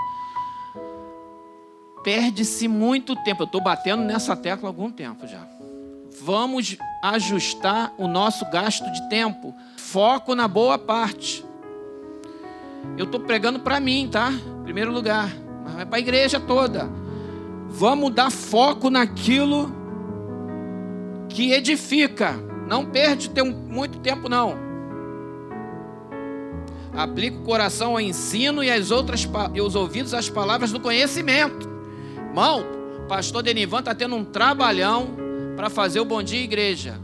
Perde-se 2.03 2.67
muito 2.67 3.15
tempo. 3.23 3.43
Eu 3.43 3.45
estou 3.45 3.61
batendo 3.61 4.03
nessa 4.03 4.35
tecla 4.35 4.67
há 4.67 4.71
algum 4.71 4.91
tempo 4.91 5.27
já. 5.27 5.47
Vamos 6.21 6.75
ajustar 7.03 7.93
o 7.97 8.07
nosso 8.07 8.49
gasto 8.49 8.91
de 8.91 9.09
tempo. 9.09 9.53
Foco 9.77 10.33
na 10.33 10.47
boa 10.47 10.77
parte. 10.79 11.45
Eu 12.97 13.05
estou 13.05 13.19
pregando 13.19 13.59
para 13.59 13.79
mim, 13.79 14.09
tá? 14.11 14.31
Em 14.31 14.63
primeiro 14.63 14.91
lugar. 14.91 15.29
Mas 15.63 15.79
é 15.79 15.85
para 15.85 15.97
a 15.97 15.99
igreja 15.99 16.39
toda. 16.39 16.89
Vamos 17.69 18.13
dar 18.13 18.31
foco 18.31 18.89
naquilo 18.89 19.71
que 21.29 21.51
edifica 21.51 22.47
não 22.67 22.85
perde 22.85 23.31
muito 23.43 23.99
tempo, 23.99 24.27
não. 24.27 24.55
Aplica 26.93 27.37
o 27.37 27.43
coração 27.43 27.91
ao 27.91 28.01
ensino 28.01 28.63
e, 28.63 28.69
as 28.69 28.91
outras, 28.91 29.27
e 29.53 29.61
os 29.61 29.75
ouvidos 29.75 30.13
às 30.13 30.29
palavras 30.29 30.71
do 30.71 30.79
conhecimento. 30.79 31.69
Irmão, 32.17 32.65
pastor 33.07 33.41
Denivan 33.41 33.79
está 33.79 33.95
tendo 33.95 34.15
um 34.15 34.25
trabalhão 34.25 35.15
para 35.55 35.69
fazer 35.69 35.99
o 35.99 36.05
Bom 36.05 36.21
Dia 36.21 36.41
Igreja. 36.41 36.99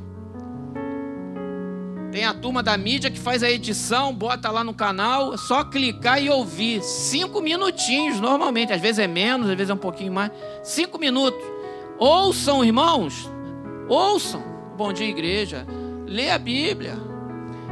Tem 2.13 2.25
a 2.25 2.33
turma 2.35 2.61
da 2.61 2.77
mídia 2.77 3.09
que 3.09 3.19
faz 3.19 3.41
a 3.41 3.49
edição, 3.49 4.13
bota 4.13 4.51
lá 4.51 4.63
no 4.63 4.71
canal, 4.71 5.33
é 5.33 5.37
só 5.37 5.63
clicar 5.63 6.21
e 6.21 6.29
ouvir. 6.29 6.83
Cinco 6.83 7.41
minutinhos, 7.41 8.19
normalmente. 8.19 8.71
Às 8.71 8.79
vezes 8.79 8.99
é 8.99 9.07
menos, 9.07 9.49
às 9.49 9.55
vezes 9.55 9.71
é 9.71 9.73
um 9.73 9.77
pouquinho 9.77 10.13
mais. 10.13 10.31
Cinco 10.61 10.99
minutos. 10.99 11.43
Ouçam, 11.97 12.63
irmãos. 12.63 13.27
Ouçam. 13.89 14.43
Bom 14.77 14.93
dia, 14.93 15.09
igreja. 15.09 15.65
Lê 16.05 16.29
a 16.29 16.37
Bíblia. 16.37 16.99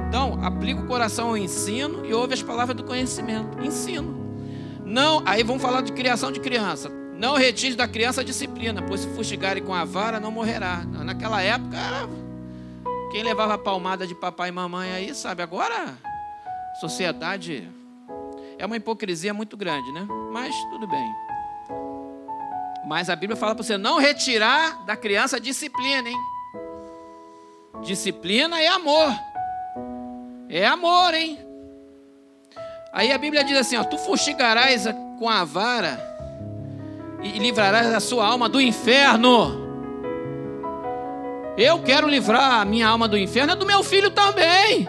Então, 0.08 0.44
aplica 0.44 0.82
o 0.82 0.88
coração 0.88 1.28
ao 1.30 1.38
ensino 1.38 2.04
e 2.04 2.12
ouve 2.12 2.34
as 2.34 2.42
palavras 2.42 2.76
do 2.76 2.84
conhecimento. 2.84 3.64
Ensino. 3.64 4.42
Não, 4.84 5.22
aí 5.24 5.44
vamos 5.44 5.62
falar 5.62 5.82
de 5.82 5.92
criação 5.92 6.32
de 6.32 6.40
criança. 6.40 6.90
Não 7.16 7.36
retire 7.36 7.76
da 7.76 7.88
criança 7.88 8.22
a 8.22 8.24
disciplina, 8.24 8.82
pois 8.82 9.02
se 9.02 9.08
fustigarem 9.10 9.62
com 9.62 9.76
a 9.76 9.86
vara, 9.86 10.20
não 10.20 10.32
morrerá. 10.32 10.84
Naquela 11.06 11.44
época, 11.44 11.78
quem 13.12 13.24
levava 13.24 13.58
palmada 13.58 14.08
de 14.08 14.16
papai 14.16 14.50
e 14.50 14.52
mamãe 14.52 14.94
aí, 14.94 15.14
sabe? 15.14 15.44
Agora, 15.44 15.98
sociedade 16.80 17.70
é 18.58 18.66
uma 18.66 18.78
hipocrisia 18.78 19.34
muito 19.34 19.58
grande, 19.58 19.92
né? 19.92 20.08
Mas 20.32 20.56
tudo 20.72 20.88
bem. 20.88 21.14
Mas 22.86 23.10
a 23.10 23.16
Bíblia 23.16 23.36
fala 23.36 23.54
para 23.54 23.64
você 23.64 23.78
não 23.78 24.00
retirar 24.00 24.86
da 24.86 24.96
criança 24.96 25.40
disciplina, 25.40 26.10
hein? 26.10 26.18
Disciplina 27.84 28.62
é 28.62 28.68
amor. 28.68 29.14
É 30.50 30.66
amor, 30.66 31.14
hein? 31.14 31.38
Aí 32.94 33.12
a 33.12 33.18
Bíblia 33.18 33.44
diz 33.44 33.58
assim: 33.58 33.78
ó, 33.78 33.84
tu 33.84 33.98
fustigarás 33.98 34.86
com 35.20 35.30
a 35.30 35.44
vara 35.44 36.00
e 37.24 37.40
livrarás 37.40 37.94
a 37.94 38.00
sua 38.00 38.26
alma 38.26 38.50
do 38.50 38.60
inferno. 38.60 39.61
Eu 41.62 41.78
quero 41.78 42.08
livrar 42.08 42.62
a 42.62 42.66
minha 42.66 42.88
alma 42.88 43.08
do 43.08 43.16
inferno, 43.16 43.54
é 43.54 43.56
do 43.56 43.68
meu 43.68 43.84
filho 43.84 44.10
também. 44.10 44.88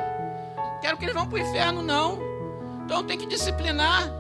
Quero 0.81 0.97
que 0.97 1.05
eles 1.05 1.15
vão 1.15 1.27
para 1.27 1.37
o 1.37 1.39
inferno, 1.39 1.83
não. 1.83 2.19
Então 2.87 3.05
tem 3.05 3.19
que 3.19 3.27
disciplinar, 3.27 4.11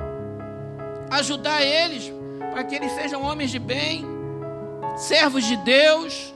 ajudar 1.11 1.62
eles, 1.62 2.12
para 2.50 2.62
que 2.62 2.75
eles 2.75 2.92
sejam 2.92 3.23
homens 3.23 3.50
de 3.50 3.59
bem, 3.59 4.04
servos 4.99 5.44
de 5.44 5.56
Deus. 5.56 6.35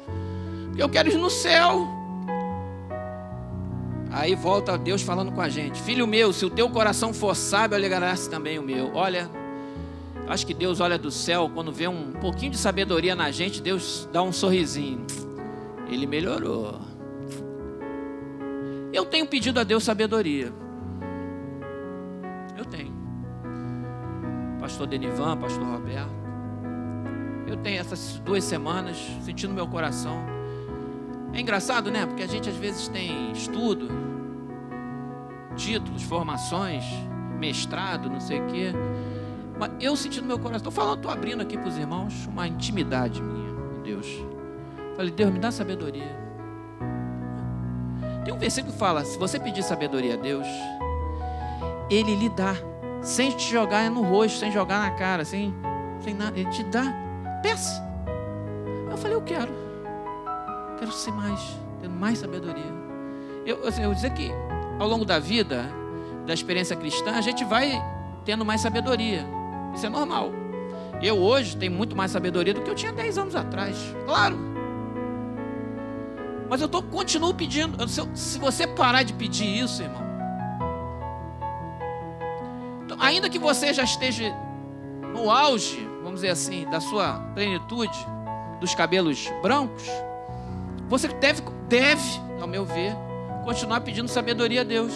Eu 0.79 0.89
quero 0.89 1.11
eles 1.11 1.21
no 1.21 1.29
céu. 1.29 1.87
Aí 4.11 4.35
volta 4.35 4.79
Deus 4.79 5.03
falando 5.03 5.33
com 5.33 5.43
a 5.43 5.51
gente: 5.51 5.83
Filho 5.83 6.07
meu, 6.07 6.33
se 6.33 6.47
o 6.47 6.51
teu 6.51 6.71
coração 6.71 7.13
for 7.13 7.37
sábio, 7.37 7.77
alegrará-se 7.77 8.31
também 8.31 8.59
o 8.59 8.63
meu. 8.63 8.91
Olha, 8.95 9.31
acho 10.27 10.47
que 10.47 10.55
Deus 10.55 10.81
olha 10.81 10.97
do 10.97 11.11
céu, 11.11 11.51
quando 11.53 11.71
vê 11.71 11.87
um 11.87 12.13
pouquinho 12.13 12.53
de 12.53 12.57
sabedoria 12.57 13.15
na 13.15 13.31
gente, 13.31 13.61
Deus 13.61 14.09
dá 14.11 14.23
um 14.23 14.33
sorrisinho. 14.33 15.05
Ele 15.89 16.07
melhorou. 16.07 16.81
Eu 18.93 19.05
tenho 19.05 19.27
pedido 19.27 19.61
a 19.61 19.65
Deus 19.65 19.85
sabedoria. 19.85 20.53
Eu 22.57 22.65
tenho. 22.65 22.95
Pastor 24.61 24.87
Denivan, 24.87 25.37
Pastor 25.37 25.65
Roberto. 25.65 26.11
Eu 27.47 27.57
tenho 27.59 27.79
essas 27.79 28.21
duas 28.25 28.43
semanas 28.43 28.97
sentindo 29.23 29.55
meu 29.55 29.69
coração. 29.69 30.25
É 31.33 31.41
engraçado, 31.41 31.91
né? 31.91 32.07
Porque 32.07 32.23
a 32.23 32.27
gente 32.27 32.49
às 32.49 32.57
vezes 32.57 32.89
tem 32.89 33.31
estudo, 33.33 33.89
títulos, 35.55 36.03
formações, 36.03 36.85
mestrado, 37.39 38.09
não 38.11 38.21
sei 38.21 38.41
o 38.41 38.47
quê. 38.47 38.73
Mas 39.59 39.71
eu 39.81 39.95
senti 39.97 40.21
no 40.21 40.27
meu 40.27 40.39
coração, 40.39 40.57
estou 40.57 40.73
falando, 40.73 40.97
estou 40.97 41.11
abrindo 41.11 41.43
aqui 41.43 41.57
para 41.57 41.69
os 41.69 41.79
irmãos 41.79 42.27
uma 42.27 42.49
intimidade 42.49 43.23
minha 43.23 43.55
com 43.55 43.83
Deus. 43.83 44.07
Falei, 44.97 45.11
Deus, 45.11 45.31
me 45.31 45.39
dá 45.39 45.51
sabedoria. 45.51 46.27
Tem 48.25 48.33
um 48.33 48.39
versículo 48.39 48.73
que 48.73 48.79
fala: 48.79 49.05
se 49.05 49.19
você 49.19 49.39
pedir 49.39 49.63
sabedoria 49.63 50.15
a 50.15 50.17
Deus, 50.17 50.47
Ele 51.91 52.17
lhe 52.17 52.29
dá, 52.29 52.55
sem 53.03 53.31
te 53.31 53.51
jogar 53.51 53.89
no 53.91 54.03
rosto, 54.03 54.39
sem 54.39 54.51
jogar 54.51 54.81
na 54.81 54.91
cara, 54.93 55.25
sem, 55.25 55.55
sem 56.01 56.15
nada, 56.15 56.39
Ele 56.39 56.51
te 56.51 56.65
dá. 56.65 56.93
Peça. 57.43 57.85
Eu 58.91 58.97
falei, 58.97 59.17
eu 59.17 59.23
quero. 59.23 59.53
Quero 60.79 60.91
ser 60.91 61.13
mais, 61.13 61.41
tendo 61.81 61.95
mais 61.95 62.19
sabedoria. 62.19 62.75
Eu, 63.45 63.69
assim, 63.69 63.83
eu 63.83 63.95
dizer 63.95 64.11
que 64.11 64.31
ao 64.79 64.89
longo 64.89 65.05
da 65.05 65.19
vida, 65.19 65.65
da 66.27 66.35
experiência 66.35 66.75
cristã, 66.75 67.13
a 67.13 67.21
gente 67.21 67.45
vai 67.45 67.81
tendo 68.25 68.45
mais 68.45 68.61
sabedoria. 68.61 69.25
Isso 69.75 69.87
é 69.87 69.89
normal. 69.89 70.33
Eu 71.03 71.19
hoje 71.19 71.57
tenho 71.57 71.73
muito 71.73 71.95
mais 71.95 72.11
sabedoria 72.11 72.55
do 72.55 72.63
que 72.63 72.71
eu 72.71 72.75
tinha 72.75 72.93
10 72.93 73.19
anos 73.19 73.37
atrás. 73.37 73.77
Claro. 74.07 74.56
Mas 76.49 76.61
eu 76.61 76.69
tô, 76.69 76.83
continuo 76.83 77.35
pedindo. 77.35 77.87
Se, 77.89 78.01
se 78.15 78.39
você 78.39 78.67
parar 78.67 79.03
de 79.03 79.13
pedir 79.13 79.47
isso, 79.47 79.83
irmão. 79.83 80.07
Então, 82.85 82.97
ainda 83.01 83.29
que 83.29 83.39
você 83.39 83.75
já 83.75 83.83
esteja 83.83 84.35
no 85.13 85.31
auge, 85.31 85.89
vamos 86.03 86.17
dizer 86.17 86.31
assim, 86.31 86.69
da 86.71 86.81
sua 86.81 87.19
plenitude, 87.35 87.99
dos 88.61 88.75
cabelos 88.75 89.29
brancos, 89.43 89.85
você 90.89 91.09
deve, 91.09 91.43
deve, 91.69 92.21
ao 92.41 92.47
meu 92.47 92.65
ver, 92.65 92.95
continuar 93.45 93.81
pedindo 93.81 94.09
sabedoria 94.09 94.61
a 94.61 94.65
Deus. 94.65 94.93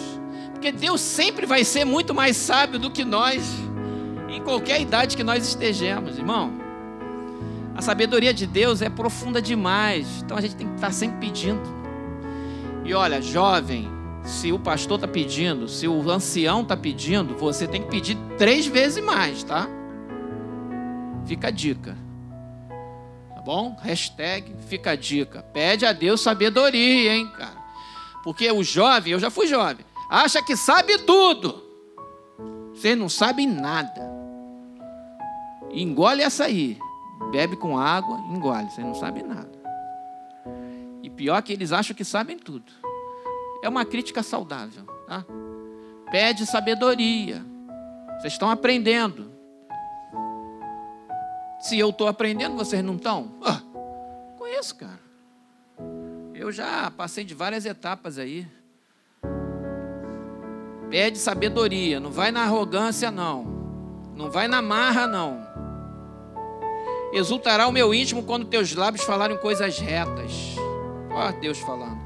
Porque 0.51 0.71
Deus 0.71 1.01
sempre 1.01 1.45
vai 1.45 1.63
ser 1.63 1.85
muito 1.85 2.13
mais 2.13 2.37
sábio 2.37 2.79
do 2.79 2.89
que 2.89 3.03
nós, 3.03 3.43
em 4.29 4.41
qualquer 4.41 4.79
idade 4.79 5.17
que 5.17 5.23
nós 5.23 5.45
estejamos, 5.45 6.17
irmão. 6.17 6.53
A 7.75 7.81
sabedoria 7.81 8.33
de 8.33 8.45
Deus 8.45 8.81
é 8.81 8.89
profunda 8.89 9.41
demais, 9.41 10.21
então 10.23 10.37
a 10.37 10.41
gente 10.41 10.55
tem 10.55 10.67
que 10.67 10.75
estar 10.75 10.91
sempre 10.91 11.27
pedindo. 11.27 11.61
E 12.83 12.93
olha, 12.93 13.21
jovem, 13.21 13.87
se 14.23 14.51
o 14.51 14.59
pastor 14.59 14.95
está 14.95 15.07
pedindo, 15.07 15.67
se 15.67 15.87
o 15.87 16.09
ancião 16.09 16.61
está 16.61 16.75
pedindo, 16.75 17.35
você 17.35 17.67
tem 17.67 17.81
que 17.81 17.89
pedir 17.89 18.17
três 18.37 18.67
vezes 18.67 19.03
mais, 19.03 19.43
tá? 19.43 19.67
Fica 21.25 21.47
a 21.47 21.51
dica. 21.51 21.97
Tá 23.33 23.41
bom? 23.41 23.75
Hashtag 23.81 24.53
fica 24.67 24.91
a 24.91 24.95
dica. 24.95 25.41
Pede 25.41 25.85
a 25.85 25.93
Deus 25.93 26.21
sabedoria, 26.21 27.15
hein, 27.15 27.27
cara. 27.37 27.61
Porque 28.23 28.51
o 28.51 28.63
jovem, 28.63 29.13
eu 29.13 29.19
já 29.19 29.31
fui 29.31 29.47
jovem, 29.47 29.85
acha 30.09 30.43
que 30.43 30.55
sabe 30.55 30.97
tudo. 30.99 31.63
Vocês 32.73 32.97
não 32.97 33.09
sabem 33.09 33.47
nada. 33.47 34.11
Engole 35.71 36.21
essa 36.21 36.45
aí. 36.45 36.77
Bebe 37.29 37.55
com 37.55 37.77
água, 37.77 38.17
engole. 38.29 38.69
Vocês 38.69 38.85
não 38.85 38.95
sabem 38.95 39.23
nada. 39.23 39.51
E 41.03 41.09
pior 41.09 41.41
que 41.41 41.53
eles 41.53 41.71
acham 41.71 41.95
que 41.95 42.03
sabem 42.03 42.37
tudo. 42.37 42.71
É 43.61 43.69
uma 43.69 43.85
crítica 43.85 44.23
saudável. 44.23 44.85
Tá? 45.07 45.25
Pede 46.09 46.45
sabedoria. 46.45 47.45
Vocês 48.19 48.33
estão 48.33 48.49
aprendendo. 48.49 49.31
Se 51.59 51.77
eu 51.77 51.91
estou 51.91 52.07
aprendendo, 52.07 52.55
vocês 52.55 52.83
não 52.83 52.95
estão? 52.95 53.33
Ah, 53.43 53.61
conheço, 54.37 54.75
cara. 54.75 54.99
Eu 56.33 56.51
já 56.51 56.89
passei 56.89 57.23
de 57.23 57.35
várias 57.35 57.65
etapas 57.65 58.17
aí. 58.17 58.47
Pede 60.89 61.19
sabedoria, 61.19 61.99
não 61.99 62.11
vai 62.11 62.31
na 62.31 62.41
arrogância, 62.41 63.11
não. 63.11 63.45
Não 64.15 64.29
vai 64.29 64.47
na 64.47 64.61
marra, 64.61 65.07
não. 65.07 65.50
Exultará 67.13 67.67
o 67.67 67.71
meu 67.71 67.93
íntimo 67.93 68.23
quando 68.23 68.45
teus 68.45 68.73
lábios 68.73 69.03
falarem 69.03 69.37
coisas 69.37 69.77
retas. 69.79 70.55
Ó 71.09 71.29
oh, 71.29 71.31
Deus 71.39 71.59
falando. 71.59 71.99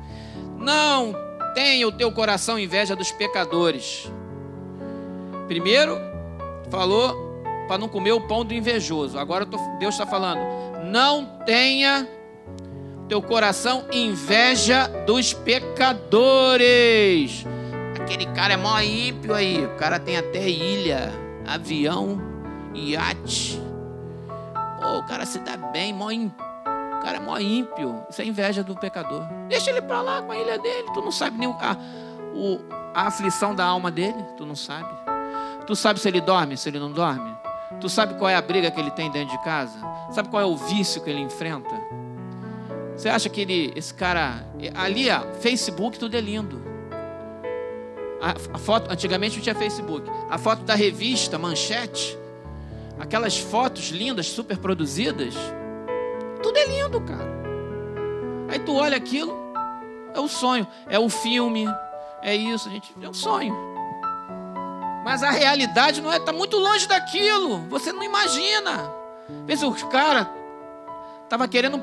Não 0.57 1.13
tenha 1.53 1.87
o 1.87 1.91
teu 1.91 2.11
coração 2.11 2.57
inveja 2.57 2.95
dos 2.95 3.11
pecadores. 3.11 4.11
Primeiro, 5.47 5.97
falou 6.71 7.25
para 7.67 7.77
não 7.77 7.87
comer 7.87 8.13
o 8.13 8.21
pão 8.21 8.43
do 8.43 8.53
invejoso. 8.53 9.17
Agora 9.17 9.45
Deus 9.79 9.93
está 9.93 10.05
falando: 10.05 10.41
não 10.91 11.25
tenha 11.45 12.07
teu 13.07 13.21
coração 13.21 13.85
inveja 13.91 14.87
dos 15.05 15.33
pecadores. 15.33 16.65
Aquele 17.99 18.25
cara 18.27 18.53
é 18.53 18.57
mó 18.57 18.79
ímpio 18.79 19.33
aí. 19.33 19.65
O 19.65 19.75
cara 19.75 19.99
tem 19.99 20.17
até 20.17 20.47
ilha, 20.49 21.11
avião, 21.45 22.21
iate. 22.73 23.61
O 24.99 25.03
cara 25.03 25.25
se 25.25 25.39
dá 25.39 25.57
bem, 25.57 25.93
mó 25.93 26.11
ímpio. 26.11 26.45
O 26.97 27.03
cara 27.03 27.17
é 27.17 27.19
mó 27.19 27.37
ímpio. 27.37 28.03
Isso 28.09 28.21
é 28.21 28.25
inveja 28.25 28.63
do 28.63 28.75
pecador. 28.75 29.23
Deixa 29.47 29.69
ele 29.69 29.81
para 29.81 30.01
lá 30.01 30.21
com 30.21 30.31
a 30.31 30.37
ilha 30.37 30.57
dele. 30.57 30.87
Tu 30.93 31.01
não 31.01 31.11
sabe 31.11 31.37
nem 31.37 31.49
a, 31.49 31.77
o, 32.33 32.59
a 32.93 33.07
aflição 33.07 33.53
da 33.53 33.65
alma 33.65 33.91
dele. 33.91 34.23
Tu 34.37 34.45
não 34.45 34.55
sabe. 34.55 34.89
Tu 35.67 35.75
sabe 35.75 35.99
se 35.99 36.07
ele 36.07 36.21
dorme, 36.21 36.57
se 36.57 36.69
ele 36.69 36.79
não 36.79 36.91
dorme. 36.91 37.35
Tu 37.79 37.89
sabe 37.89 38.15
qual 38.15 38.29
é 38.29 38.35
a 38.35 38.41
briga 38.41 38.71
que 38.71 38.79
ele 38.79 38.91
tem 38.91 39.11
dentro 39.11 39.37
de 39.37 39.43
casa? 39.43 39.77
Sabe 40.11 40.29
qual 40.29 40.41
é 40.41 40.45
o 40.45 40.55
vício 40.55 41.01
que 41.01 41.09
ele 41.09 41.19
enfrenta? 41.19 41.75
Você 42.95 43.09
acha 43.09 43.27
que 43.27 43.41
ele, 43.41 43.73
esse 43.75 43.93
cara, 43.93 44.45
ali, 44.75 45.09
ó, 45.09 45.21
Facebook, 45.41 45.99
tudo 45.99 46.15
é 46.15 46.21
lindo. 46.21 46.61
A, 48.21 48.55
a, 48.55 48.57
foto, 48.57 48.91
antigamente 48.91 49.35
não 49.35 49.43
tinha 49.43 49.55
Facebook. 49.55 50.09
A 50.29 50.37
foto 50.37 50.63
da 50.63 50.75
revista, 50.75 51.37
manchete, 51.37 52.17
aquelas 52.99 53.37
fotos 53.37 53.89
lindas, 53.89 54.27
super 54.27 54.57
produzidas, 54.57 55.33
tudo 56.41 56.57
é 56.57 56.65
lindo, 56.65 57.01
cara. 57.01 57.35
Aí 58.49 58.59
tu 58.59 58.75
olha 58.75 58.97
aquilo, 58.97 59.35
é 60.13 60.19
o 60.19 60.27
sonho, 60.27 60.67
é 60.87 60.99
o 60.99 61.09
filme, 61.09 61.65
é 62.21 62.35
isso, 62.35 62.69
gente, 62.69 62.93
é 63.01 63.09
um 63.09 63.13
sonho. 63.13 63.55
Mas 65.05 65.21
a 65.21 65.29
realidade 65.29 66.01
não 66.01 66.11
é, 66.11 66.17
está 66.17 66.33
muito 66.33 66.57
longe 66.57 66.87
daquilo. 66.87 67.59
Você 67.69 67.91
não 67.93 68.01
imagina. 68.01 68.91
Pensa, 69.45 69.67
o 69.67 69.87
cara 69.89 70.27
estava 71.23 71.47
querendo 71.47 71.79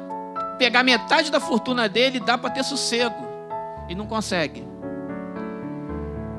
pegar 0.58 0.82
metade 0.82 1.30
da 1.30 1.38
fortuna 1.38 1.88
dele 1.88 2.16
e 2.16 2.20
dar 2.20 2.36
para 2.36 2.50
ter 2.50 2.64
sossego. 2.64 3.14
E 3.88 3.94
não 3.94 4.08
consegue. 4.08 4.66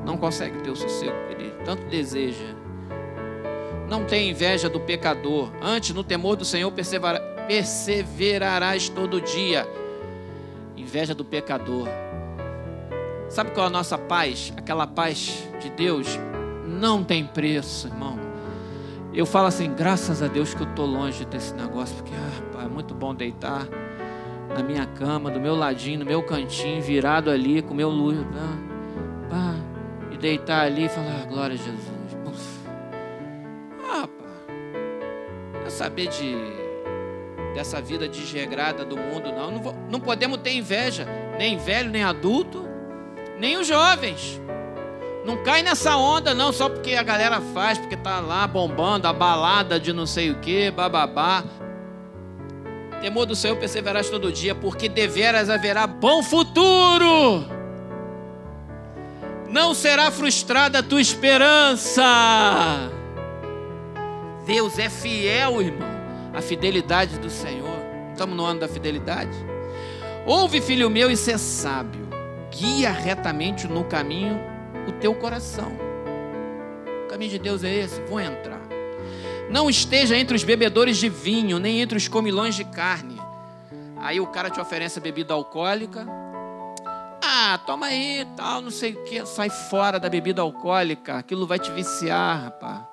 Não 0.06 0.17
consegue 0.17 0.62
ter 0.62 0.71
o 0.71 0.76
sossego 0.76 1.15
que 1.28 1.34
ele 1.34 1.52
tanto 1.63 1.84
deseja. 1.86 2.62
Não 3.93 4.03
tem 4.06 4.32
inveja 4.32 4.67
do 4.67 4.79
pecador. 4.79 5.51
Antes, 5.62 5.93
no 5.93 6.03
temor 6.03 6.36
do 6.36 6.43
Senhor, 6.43 6.71
perseverarás 6.71 8.89
todo 8.89 9.21
dia. 9.21 9.67
Inveja 10.75 11.13
do 11.13 11.23
pecador. 11.23 11.88
Sabe 13.29 13.51
qual 13.51 13.67
é 13.67 13.69
a 13.69 13.71
nossa 13.71 13.95
paz? 13.95 14.51
Aquela 14.58 14.88
paz 14.88 15.47
de 15.62 15.69
Deus 15.69 16.08
não 16.65 17.03
tem 17.03 17.23
preço, 17.23 17.86
irmão. 17.86 18.17
Eu 19.13 19.27
falo 19.27 19.45
assim, 19.45 19.71
graças 19.71 20.23
a 20.23 20.27
Deus 20.27 20.56
que 20.56 20.63
eu 20.63 20.69
estou 20.69 20.88
longe 20.88 21.23
desse 21.25 21.53
negócio, 21.53 21.95
porque 21.97 22.13
ah, 22.15 22.63
é 22.63 22.67
muito 22.67 22.95
bom 22.95 23.13
deitar 23.13 23.67
na 24.56 24.63
minha 24.63 24.88
cama, 24.88 25.29
do 25.29 25.39
meu 25.39 25.56
ladinho, 25.56 25.99
no 25.99 26.06
meu 26.06 26.23
cantinho, 26.23 26.82
virado 26.82 27.29
ali, 27.29 27.62
com 27.62 27.75
meu 27.75 27.91
luz, 27.91 28.17
ah, 28.17 28.58
pá, 29.29 29.53
e 30.12 30.17
deitar 30.17 30.65
ali 30.65 30.86
e 30.86 30.89
falar, 30.89 31.21
ah, 31.21 31.25
glória 31.27 31.53
a 31.53 31.58
Jesus. 31.58 32.23
Saber 35.74 36.08
de 36.08 36.64
dessa 37.54 37.80
vida 37.80 38.08
desregrada 38.08 38.84
do 38.84 38.98
mundo, 38.98 39.32
não. 39.32 39.52
Não, 39.52 39.62
vou, 39.62 39.76
não 39.90 40.00
podemos 40.00 40.40
ter 40.40 40.54
inveja, 40.54 41.08
nem 41.38 41.58
velho, 41.58 41.90
nem 41.90 42.04
adulto, 42.04 42.68
nem 43.38 43.58
os 43.58 43.68
jovens. 43.68 44.42
Não 45.26 45.38
cai 45.44 45.64
nessa 45.64 45.96
onda, 45.96 46.34
não, 46.34 46.52
só 46.52 46.68
porque 46.68 46.96
a 46.96 47.04
galera 47.04 47.40
faz, 47.54 47.78
porque 47.78 47.96
tá 47.96 48.20
lá 48.20 48.46
bombando, 48.46 49.08
a 49.08 49.14
balada 49.14 49.80
de 49.80 49.94
não 49.94 50.06
sei 50.06 50.32
o 50.32 50.36
que, 50.36 50.70
bababá. 50.72 51.44
Temor 53.02 53.26
do 53.26 53.36
Senhor 53.36 53.56
perseverarás 53.58 54.10
todo 54.10 54.32
dia, 54.32 54.56
porque 54.56 54.90
deveras 54.90 55.50
haverá 55.50 55.88
bom 55.88 56.24
futuro. 56.24 57.46
Não 59.50 59.74
será 59.74 60.10
frustrada 60.10 60.80
a 60.80 60.84
tua 60.84 61.02
esperança. 61.02 62.04
Deus 64.45 64.77
é 64.77 64.89
fiel, 64.89 65.62
irmão. 65.62 65.89
A 66.34 66.41
fidelidade 66.41 67.19
do 67.19 67.29
Senhor. 67.29 67.79
Estamos 68.12 68.36
no 68.36 68.45
ano 68.45 68.60
da 68.60 68.67
fidelidade. 68.67 69.36
Ouve, 70.25 70.62
filho 70.62 70.89
meu, 70.89 71.10
e 71.10 71.17
ser 71.17 71.38
sábio. 71.38 72.08
Guia 72.51 72.91
retamente 72.91 73.67
no 73.67 73.84
caminho 73.84 74.39
o 74.88 74.91
teu 74.93 75.13
coração. 75.15 75.71
O 77.06 77.08
caminho 77.08 77.32
de 77.32 77.39
Deus 77.39 77.63
é 77.63 77.73
esse, 77.73 78.01
vou 78.01 78.19
entrar. 78.19 78.62
Não 79.49 79.69
esteja 79.69 80.17
entre 80.17 80.36
os 80.36 80.43
bebedores 80.43 80.97
de 80.97 81.10
vinho, 81.10 81.60
nem 81.60 81.82
entre 81.82 81.97
os 81.97 82.08
comilões 82.08 82.56
de 82.56 82.63
carne. 82.63 83.19
Aí 83.97 84.19
o 84.19 84.27
cara 84.27 84.49
te 84.49 84.60
oferece 84.60 84.99
bebida 84.99 85.34
alcoólica. 85.34 86.06
Ah, 87.21 87.60
toma 87.65 87.88
aí, 87.88 88.25
tal, 88.36 88.62
não 88.62 88.71
sei 88.71 88.93
o 88.93 89.03
que. 89.03 89.25
Sai 89.25 89.49
fora 89.49 89.99
da 89.99 90.10
bebida 90.10 90.41
alcoólica. 90.41 91.17
Aquilo 91.17 91.47
vai 91.47 91.60
te 91.60 91.71
viciar, 91.71 92.43
rapaz. 92.43 92.92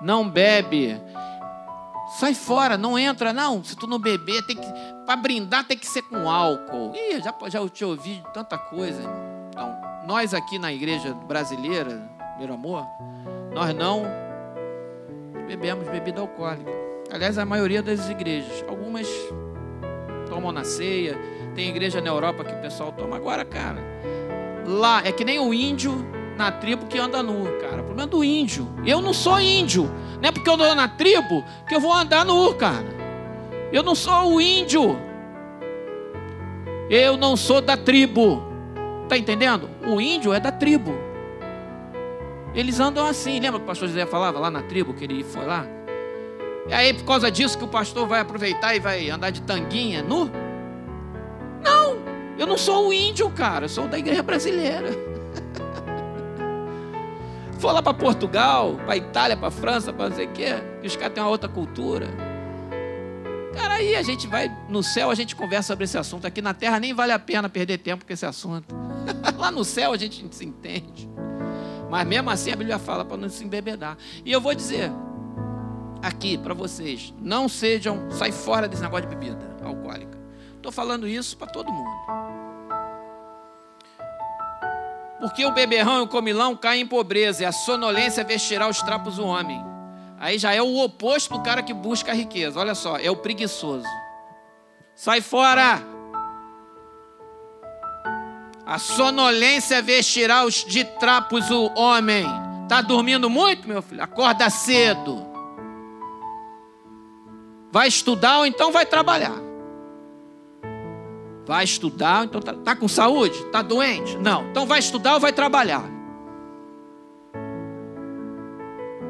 Não 0.00 0.28
bebe. 0.28 1.00
Sai 2.18 2.34
fora, 2.34 2.76
não 2.78 2.98
entra, 2.98 3.32
não. 3.32 3.62
Se 3.64 3.76
tu 3.76 3.86
não 3.86 3.98
beber, 3.98 4.42
tem 4.46 4.56
que. 4.56 4.66
Para 5.04 5.16
brindar 5.16 5.64
tem 5.64 5.76
que 5.76 5.86
ser 5.86 6.02
com 6.02 6.30
álcool. 6.30 6.92
Ih, 6.94 7.20
já, 7.20 7.34
já 7.48 7.68
te 7.68 7.84
ouvi 7.84 8.22
tanta 8.32 8.56
coisa. 8.56 9.02
Então, 9.48 9.74
nós 10.06 10.32
aqui 10.32 10.58
na 10.58 10.72
igreja 10.72 11.14
brasileira, 11.14 12.08
meu 12.38 12.54
amor, 12.54 12.86
nós 13.52 13.74
não 13.74 14.04
bebemos 15.46 15.88
bebida 15.88 16.20
alcoólica. 16.20 16.70
Aliás, 17.10 17.38
a 17.38 17.44
maioria 17.44 17.82
das 17.82 18.08
igrejas, 18.08 18.64
algumas 18.68 19.06
tomam 20.28 20.52
na 20.52 20.64
ceia, 20.64 21.16
tem 21.54 21.68
igreja 21.68 22.00
na 22.00 22.08
Europa 22.08 22.44
que 22.44 22.52
o 22.52 22.60
pessoal 22.60 22.92
toma. 22.92 23.16
Agora, 23.16 23.44
cara, 23.44 23.80
lá 24.66 25.02
é 25.04 25.12
que 25.12 25.24
nem 25.24 25.38
o 25.38 25.54
índio 25.54 26.04
na 26.36 26.52
tribo 26.52 26.86
que 26.86 26.98
anda 26.98 27.22
nu, 27.22 27.44
cara. 27.60 27.80
O 27.80 27.84
problema 27.84 28.02
é 28.02 28.06
do 28.06 28.22
índio. 28.22 28.68
Eu 28.84 29.00
não 29.00 29.12
sou 29.12 29.40
índio. 29.40 29.90
Não 30.20 30.28
é 30.28 30.32
porque 30.32 30.48
eu 30.48 30.54
ando 30.54 30.74
na 30.74 30.88
tribo 30.88 31.44
que 31.66 31.74
eu 31.74 31.80
vou 31.80 31.92
andar 31.92 32.24
nu, 32.24 32.54
cara. 32.54 32.86
Eu 33.72 33.82
não 33.82 33.94
sou 33.94 34.34
o 34.34 34.40
índio. 34.40 34.98
Eu 36.90 37.16
não 37.16 37.36
sou 37.36 37.60
da 37.60 37.76
tribo. 37.76 38.42
Está 39.04 39.16
entendendo? 39.16 39.68
O 39.86 40.00
índio 40.00 40.32
é 40.32 40.38
da 40.38 40.52
tribo. 40.52 40.94
Eles 42.54 42.78
andam 42.80 43.06
assim. 43.06 43.40
Lembra 43.40 43.58
que 43.58 43.64
o 43.64 43.68
pastor 43.68 43.88
José 43.88 44.06
falava 44.06 44.38
lá 44.38 44.50
na 44.50 44.62
tribo 44.62 44.92
que 44.92 45.04
ele 45.04 45.24
foi 45.24 45.44
lá? 45.44 45.66
E 46.68 46.74
aí, 46.74 46.92
por 46.92 47.04
causa 47.04 47.30
disso, 47.30 47.56
que 47.56 47.64
o 47.64 47.68
pastor 47.68 48.06
vai 48.06 48.20
aproveitar 48.20 48.74
e 48.74 48.80
vai 48.80 49.08
andar 49.08 49.30
de 49.30 49.40
tanguinha 49.42 50.02
nu? 50.02 50.30
Não, 51.62 51.96
eu 52.36 52.46
não 52.46 52.58
sou 52.58 52.88
o 52.88 52.92
índio, 52.92 53.30
cara. 53.30 53.64
Eu 53.64 53.68
sou 53.68 53.86
da 53.86 53.98
igreja 53.98 54.22
brasileira. 54.22 55.15
For 57.58 57.72
lá 57.72 57.82
para 57.82 57.94
Portugal, 57.94 58.76
para 58.84 58.96
Itália, 58.96 59.36
para 59.36 59.50
França, 59.50 59.92
para 59.92 60.10
não 60.10 60.16
sei 60.16 60.26
o 60.26 60.32
quê, 60.32 60.54
que 60.80 60.86
os 60.86 60.96
caras 60.96 61.14
têm 61.14 61.22
uma 61.22 61.30
outra 61.30 61.48
cultura. 61.48 62.08
Cara, 63.54 63.74
aí 63.74 63.96
a 63.96 64.02
gente 64.02 64.26
vai 64.26 64.54
no 64.68 64.82
céu, 64.82 65.10
a 65.10 65.14
gente 65.14 65.34
conversa 65.34 65.68
sobre 65.68 65.84
esse 65.84 65.96
assunto. 65.96 66.26
Aqui 66.26 66.42
na 66.42 66.52
terra 66.52 66.78
nem 66.78 66.92
vale 66.92 67.12
a 67.12 67.18
pena 67.18 67.48
perder 67.48 67.78
tempo 67.78 68.04
com 68.04 68.12
esse 68.12 68.26
assunto. 68.26 68.74
Lá 69.38 69.50
no 69.50 69.64
céu 69.64 69.92
a 69.92 69.96
gente 69.96 70.26
se 70.34 70.44
entende. 70.44 71.08
Mas 71.90 72.06
mesmo 72.06 72.28
assim 72.28 72.52
a 72.52 72.56
Bíblia 72.56 72.78
fala 72.78 73.04
para 73.04 73.16
não 73.16 73.28
se 73.28 73.42
embebedar. 73.42 73.96
E 74.24 74.30
eu 74.30 74.40
vou 74.40 74.54
dizer, 74.54 74.92
aqui 76.02 76.36
para 76.36 76.52
vocês, 76.52 77.14
não 77.18 77.48
sejam, 77.48 78.10
sai 78.10 78.32
fora 78.32 78.68
desse 78.68 78.82
negócio 78.82 79.08
de 79.08 79.16
bebida 79.16 79.56
alcoólica. 79.64 80.18
Estou 80.56 80.70
falando 80.70 81.08
isso 81.08 81.36
para 81.36 81.46
todo 81.46 81.72
mundo. 81.72 82.45
Porque 85.20 85.44
o 85.44 85.52
beberrão 85.52 85.98
e 85.98 86.02
o 86.02 86.08
comilão 86.08 86.54
caem 86.54 86.82
em 86.82 86.86
pobreza, 86.86 87.42
e 87.42 87.46
a 87.46 87.52
sonolência 87.52 88.22
vestirá 88.22 88.68
os 88.68 88.82
trapos 88.82 89.16
do 89.16 89.26
homem. 89.26 89.62
Aí 90.18 90.38
já 90.38 90.54
é 90.54 90.62
o 90.62 90.78
oposto 90.78 91.34
do 91.34 91.42
cara 91.42 91.62
que 91.62 91.74
busca 91.74 92.12
a 92.12 92.14
riqueza. 92.14 92.58
Olha 92.58 92.74
só, 92.74 92.96
é 92.98 93.10
o 93.10 93.16
preguiçoso. 93.16 93.86
Sai 94.94 95.20
fora! 95.20 95.82
A 98.66 98.78
sonolência 98.78 99.80
vestirá 99.80 100.44
os 100.44 100.64
de 100.64 100.82
trapos 100.84 101.50
o 101.50 101.72
homem. 101.76 102.26
Tá 102.68 102.82
dormindo 102.82 103.30
muito, 103.30 103.68
meu 103.68 103.80
filho? 103.80 104.02
Acorda 104.02 104.50
cedo. 104.50 105.24
Vai 107.70 107.88
estudar 107.88 108.38
ou 108.38 108.46
então 108.46 108.72
vai 108.72 108.84
trabalhar. 108.84 109.45
Vai 111.46 111.62
estudar, 111.62 112.24
então 112.24 112.40
tá, 112.40 112.52
tá 112.52 112.74
com 112.74 112.88
saúde? 112.88 113.44
Tá 113.46 113.62
doente? 113.62 114.16
Não. 114.18 114.48
Então 114.50 114.66
vai 114.66 114.80
estudar 114.80 115.14
ou 115.14 115.20
vai 115.20 115.32
trabalhar. 115.32 115.84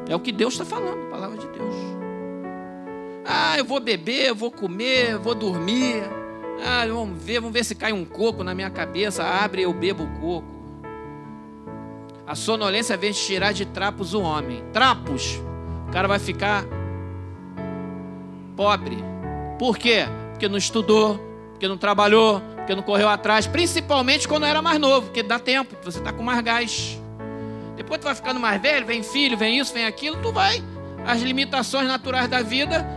É 0.07 0.15
o 0.15 0.19
que 0.19 0.31
Deus 0.31 0.53
está 0.53 0.63
falando, 0.63 1.07
a 1.07 1.09
palavra 1.09 1.37
de 1.37 1.47
Deus. 1.47 1.75
Ah, 3.25 3.57
eu 3.57 3.65
vou 3.65 3.79
beber, 3.79 4.27
eu 4.27 4.35
vou 4.35 4.51
comer, 4.51 5.13
eu 5.13 5.19
vou 5.19 5.35
dormir. 5.35 6.03
Ah, 6.63 6.85
vamos 6.87 7.21
ver, 7.21 7.39
vamos 7.39 7.53
ver 7.53 7.65
se 7.65 7.75
cai 7.75 7.91
um 7.91 8.05
coco 8.05 8.43
na 8.43 8.55
minha 8.55 8.69
cabeça. 8.69 9.23
Abre, 9.23 9.63
eu 9.63 9.73
bebo 9.73 10.03
o 10.03 10.19
coco. 10.19 10.47
A 12.25 12.35
sonolência 12.35 12.95
vem 12.95 13.11
tirar 13.11 13.51
de 13.51 13.65
trapos 13.65 14.13
o 14.13 14.21
homem. 14.21 14.63
Trapos. 14.71 15.41
O 15.87 15.91
cara 15.91 16.07
vai 16.07 16.19
ficar 16.19 16.65
pobre. 18.55 18.97
Por 19.57 19.77
quê? 19.77 20.05
Porque 20.31 20.47
não 20.47 20.57
estudou, 20.57 21.19
porque 21.57 21.67
não 21.67 21.77
trabalhou, 21.77 22.39
porque 22.55 22.75
não 22.75 22.83
correu 22.83 23.09
atrás, 23.09 23.47
principalmente 23.47 24.27
quando 24.27 24.45
era 24.45 24.61
mais 24.61 24.79
novo, 24.79 25.07
porque 25.07 25.23
dá 25.23 25.39
tempo, 25.39 25.75
você 25.83 25.97
está 25.97 26.13
com 26.13 26.21
mais 26.21 26.39
gás. 26.41 27.01
Depois 27.75 27.99
tu 27.99 28.03
vai 28.03 28.13
ficando 28.13 28.39
mais 28.39 28.61
velho, 28.61 28.85
vem 28.85 29.01
filho, 29.01 29.35
vem 29.35 29.57
isso, 29.57 29.73
vem 29.73 29.85
aquilo, 29.87 30.17
tu 30.21 30.31
vai. 30.31 30.63
As 31.03 31.19
limitações 31.19 31.87
naturais 31.87 32.29
da 32.29 32.43
vida. 32.43 32.87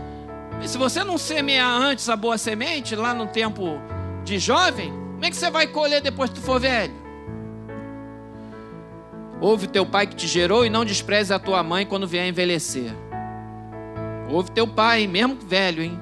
E 0.61 0.67
se 0.67 0.77
você 0.77 1.03
não 1.03 1.17
semear 1.17 1.81
antes 1.81 2.07
a 2.07 2.15
boa 2.15 2.37
semente, 2.37 2.95
lá 2.95 3.15
no 3.15 3.25
tempo 3.25 3.81
de 4.23 4.37
jovem, 4.37 4.91
como 4.91 5.25
é 5.25 5.31
que 5.31 5.35
você 5.35 5.49
vai 5.49 5.65
colher 5.65 5.99
depois 5.99 6.29
que 6.29 6.35
tu 6.35 6.41
for 6.43 6.59
velho? 6.59 6.93
Ouve 9.39 9.65
teu 9.65 9.87
pai 9.87 10.05
que 10.05 10.15
te 10.15 10.27
gerou 10.27 10.63
e 10.63 10.69
não 10.69 10.85
despreze 10.85 11.33
a 11.33 11.39
tua 11.39 11.63
mãe 11.63 11.83
quando 11.83 12.07
vier 12.07 12.27
envelhecer. 12.27 12.93
Ouve 14.29 14.51
teu 14.51 14.67
pai, 14.67 15.07
mesmo 15.07 15.35
velho, 15.35 15.81
hein? 15.81 15.99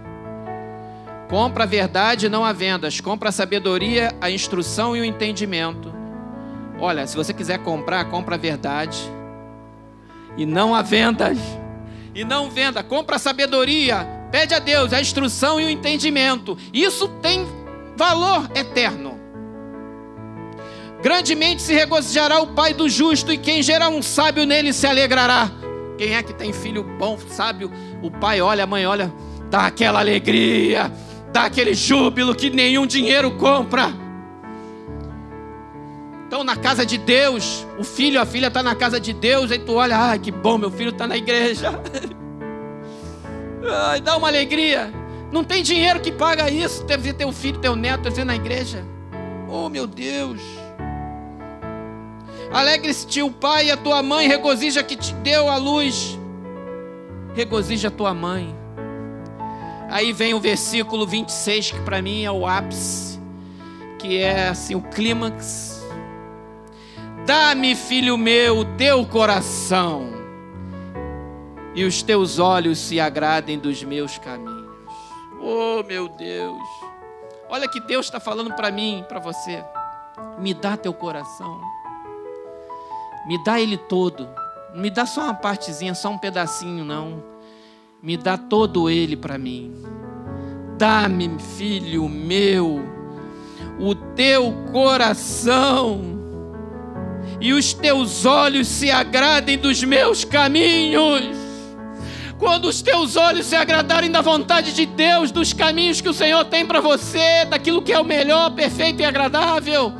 Compra 1.29 1.63
a 1.63 1.67
verdade 1.67 2.25
e 2.25 2.29
não 2.29 2.43
a 2.43 2.51
vendas. 2.51 2.99
Compra 2.99 3.29
a 3.29 3.31
sabedoria, 3.31 4.11
a 4.19 4.31
instrução 4.31 4.97
e 4.97 5.01
o 5.01 5.05
entendimento. 5.05 5.93
Olha, 6.79 7.05
se 7.05 7.15
você 7.15 7.31
quiser 7.33 7.59
comprar, 7.59 8.05
compra 8.05 8.33
a 8.33 8.37
verdade 8.37 8.97
e 10.35 10.43
não 10.43 10.73
a 10.73 10.81
vendas. 10.81 11.37
E 12.15 12.23
não 12.23 12.49
venda, 12.49 12.81
compra 12.81 13.17
a 13.17 13.19
sabedoria. 13.19 14.07
Pede 14.31 14.55
a 14.55 14.59
Deus 14.59 14.91
a 14.91 14.99
instrução 14.99 15.61
e 15.61 15.65
o 15.65 15.69
entendimento. 15.69 16.57
Isso 16.73 17.07
tem 17.21 17.45
valor 17.95 18.49
eterno. 18.55 19.19
Grandemente 21.03 21.61
se 21.61 21.73
regozijará 21.73 22.41
o 22.41 22.47
pai 22.47 22.73
do 22.73 22.89
justo, 22.89 23.31
e 23.31 23.37
quem 23.37 23.61
gerar 23.61 23.89
um 23.89 24.01
sábio 24.01 24.45
nele 24.45 24.73
se 24.73 24.87
alegrará. 24.87 25.49
Quem 25.95 26.15
é 26.15 26.23
que 26.23 26.33
tem 26.33 26.51
filho 26.51 26.83
bom, 26.83 27.17
sábio? 27.29 27.71
O 28.01 28.09
pai 28.09 28.41
olha, 28.41 28.63
a 28.63 28.67
mãe 28.67 28.85
olha, 28.85 29.13
dá 29.49 29.67
aquela 29.67 29.99
alegria 29.99 30.91
dá 31.31 31.45
aquele 31.45 31.73
júbilo 31.73 32.35
que 32.35 32.49
nenhum 32.49 32.85
dinheiro 32.85 33.31
compra. 33.31 33.93
Então, 36.27 36.43
na 36.43 36.55
casa 36.55 36.85
de 36.85 36.97
Deus, 36.97 37.65
o 37.79 37.83
filho, 37.83 38.21
a 38.21 38.25
filha 38.25 38.47
está 38.47 38.61
na 38.61 38.75
casa 38.75 38.99
de 38.99 39.13
Deus, 39.13 39.51
aí 39.51 39.57
tu 39.57 39.73
olha, 39.73 39.97
ai 39.97 40.19
que 40.19 40.31
bom, 40.31 40.57
meu 40.57 40.69
filho 40.69 40.91
está 40.91 41.07
na 41.07 41.17
igreja. 41.17 41.79
ai, 43.89 43.99
dá 43.99 44.15
uma 44.15 44.27
alegria. 44.27 44.93
Não 45.31 45.43
tem 45.43 45.63
dinheiro 45.63 45.99
que 45.99 46.11
paga 46.11 46.49
isso. 46.49 46.83
Deve 46.85 47.03
ver 47.03 47.13
teu 47.13 47.31
filho, 47.31 47.59
teu 47.59 47.75
neto, 47.75 48.03
deve 48.03 48.23
na 48.23 48.35
igreja. 48.35 48.85
Oh, 49.47 49.69
meu 49.69 49.87
Deus. 49.87 50.39
Alegre-se 52.51 53.21
o 53.21 53.31
pai 53.31 53.67
e 53.67 53.71
a 53.71 53.77
tua 53.77 54.01
mãe, 54.01 54.27
regozija 54.27 54.83
que 54.83 54.95
te 54.95 55.13
deu 55.15 55.49
a 55.49 55.57
luz. 55.57 56.17
Regozija 57.35 57.89
a 57.89 57.91
tua 57.91 58.13
mãe. 58.13 58.55
Aí 59.91 60.13
vem 60.13 60.35
o 60.35 60.39
versículo 60.39 61.07
26, 61.07 61.71
que 61.71 61.79
para 61.81 61.99
mim 61.99 62.23
é 62.23 62.31
o 62.31 62.45
ápice, 62.45 63.19
que 63.97 64.19
é 64.19 64.49
assim 64.49 64.75
o 64.75 64.81
clímax. 64.81 65.83
Dá-me, 67.25 67.75
filho 67.75 68.15
meu, 68.15 68.59
o 68.59 68.65
teu 68.77 69.03
coração, 69.05 70.07
e 71.73 71.83
os 71.83 72.03
teus 72.03 72.37
olhos 72.37 72.77
se 72.77 72.99
agradem 72.99 73.57
dos 73.57 73.83
meus 73.83 74.19
caminhos. 74.19 74.69
Oh, 75.41 75.81
meu 75.83 76.07
Deus! 76.07 76.61
Olha 77.49 77.67
que 77.67 77.79
Deus 77.79 78.05
está 78.05 78.19
falando 78.19 78.53
para 78.53 78.69
mim, 78.69 79.03
para 79.09 79.19
você. 79.19 79.63
Me 80.37 80.53
dá 80.53 80.77
teu 80.77 80.93
coração. 80.93 81.59
Me 83.25 83.43
dá 83.43 83.59
ele 83.59 83.77
todo. 83.77 84.29
Não 84.71 84.81
me 84.81 84.91
dá 84.91 85.07
só 85.07 85.21
uma 85.23 85.33
partezinha, 85.33 85.95
só 85.95 86.09
um 86.09 86.17
pedacinho, 86.17 86.85
não 86.85 87.38
me 88.01 88.15
dá 88.15 88.37
todo 88.37 88.89
ele 88.89 89.15
para 89.15 89.37
mim. 89.37 89.73
Dá-me, 90.77 91.29
filho 91.57 92.07
meu, 92.07 92.81
o 93.79 93.93
teu 93.93 94.53
coração, 94.71 96.01
e 97.41 97.53
os 97.53 97.73
teus 97.73 98.25
olhos 98.25 98.67
se 98.67 98.89
agradem 98.89 99.57
dos 99.57 99.83
meus 99.83 100.23
caminhos. 100.23 101.37
Quando 102.37 102.65
os 102.69 102.81
teus 102.81 103.17
olhos 103.17 103.47
se 103.47 103.55
agradarem 103.57 104.09
da 104.09 104.21
vontade 104.21 104.73
de 104.73 104.85
Deus, 104.85 105.29
dos 105.29 105.51
caminhos 105.51 105.99
que 105.99 106.07
o 106.07 106.13
Senhor 106.13 106.45
tem 106.45 106.65
para 106.65 106.79
você, 106.79 107.43
daquilo 107.43 107.81
que 107.81 107.91
é 107.91 107.99
o 107.99 108.05
melhor, 108.05 108.51
perfeito 108.51 109.01
e 109.01 109.05
agradável, 109.05 109.91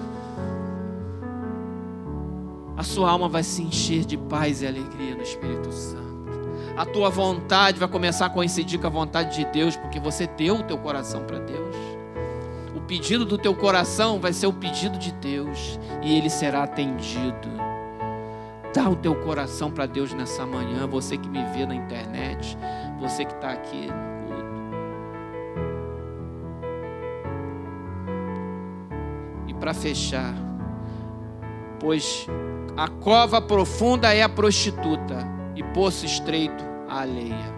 a 2.78 2.84
sua 2.84 3.12
alma 3.12 3.28
vai 3.28 3.44
se 3.44 3.62
encher 3.62 4.06
de 4.06 4.16
paz 4.16 4.62
e 4.62 4.68
alegria 4.68 5.16
no 5.16 5.22
Espírito 5.22 5.70
Santo 5.74 6.09
a 6.76 6.86
tua 6.86 7.10
vontade 7.10 7.80
vai 7.80 7.88
começar 7.88 8.28
a 8.28 8.30
coincidir 8.30 8.80
com 8.80 8.88
a 8.88 8.90
vontade 8.90 9.36
de 9.36 9.46
Deus, 9.46 9.76
porque 9.76 10.00
você 10.00 10.28
deu 10.28 10.56
o 10.56 10.64
teu 10.64 10.78
coração 10.78 11.24
para 11.26 11.40
Deus. 11.40 11.76
O 12.76 12.82
pedido 12.82 13.26
do 13.26 13.38
teu 13.38 13.54
coração 13.56 14.20
vai 14.20 14.34
ser 14.34 14.48
o 14.48 14.54
pedido 14.54 14.98
de 14.98 15.12
Deus 15.14 15.80
e 16.02 16.18
ele 16.18 16.30
será 16.30 16.64
atendido. 16.64 17.50
Dá 18.74 18.88
o 18.90 18.96
teu 18.96 19.16
coração 19.16 19.72
para 19.72 19.86
Deus 19.86 20.14
nessa 20.14 20.46
manhã, 20.46 20.88
você 20.88 21.18
que 21.18 21.28
me 21.28 21.44
vê 21.46 21.66
na 21.66 21.76
internet, 21.76 22.58
você 23.00 23.26
que 23.26 23.34
está 23.34 23.52
aqui 23.52 23.88
no. 23.88 24.30
E 29.48 29.54
para 29.56 29.74
fechar, 29.74 30.36
pois 31.80 32.28
a 32.78 32.88
cova 32.88 33.42
profunda 33.42 34.14
é 34.14 34.22
a 34.22 34.30
prostituta 34.30 35.39
e 35.60 35.64
poço 35.74 36.06
estreito 36.06 36.64
alheia. 36.88 37.54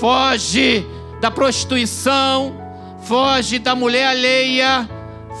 Foge 0.00 0.84
da 1.20 1.30
prostituição, 1.30 2.56
foge 3.00 3.58
da 3.58 3.74
mulher 3.74 4.06
alheia, 4.06 4.88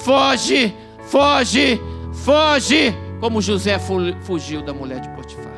foge, 0.04 0.74
foge, 1.04 1.80
foge, 2.12 2.94
como 3.20 3.40
José 3.40 3.78
fugiu 4.20 4.62
da 4.62 4.74
mulher 4.74 5.00
de 5.00 5.08
Potifar. 5.10 5.48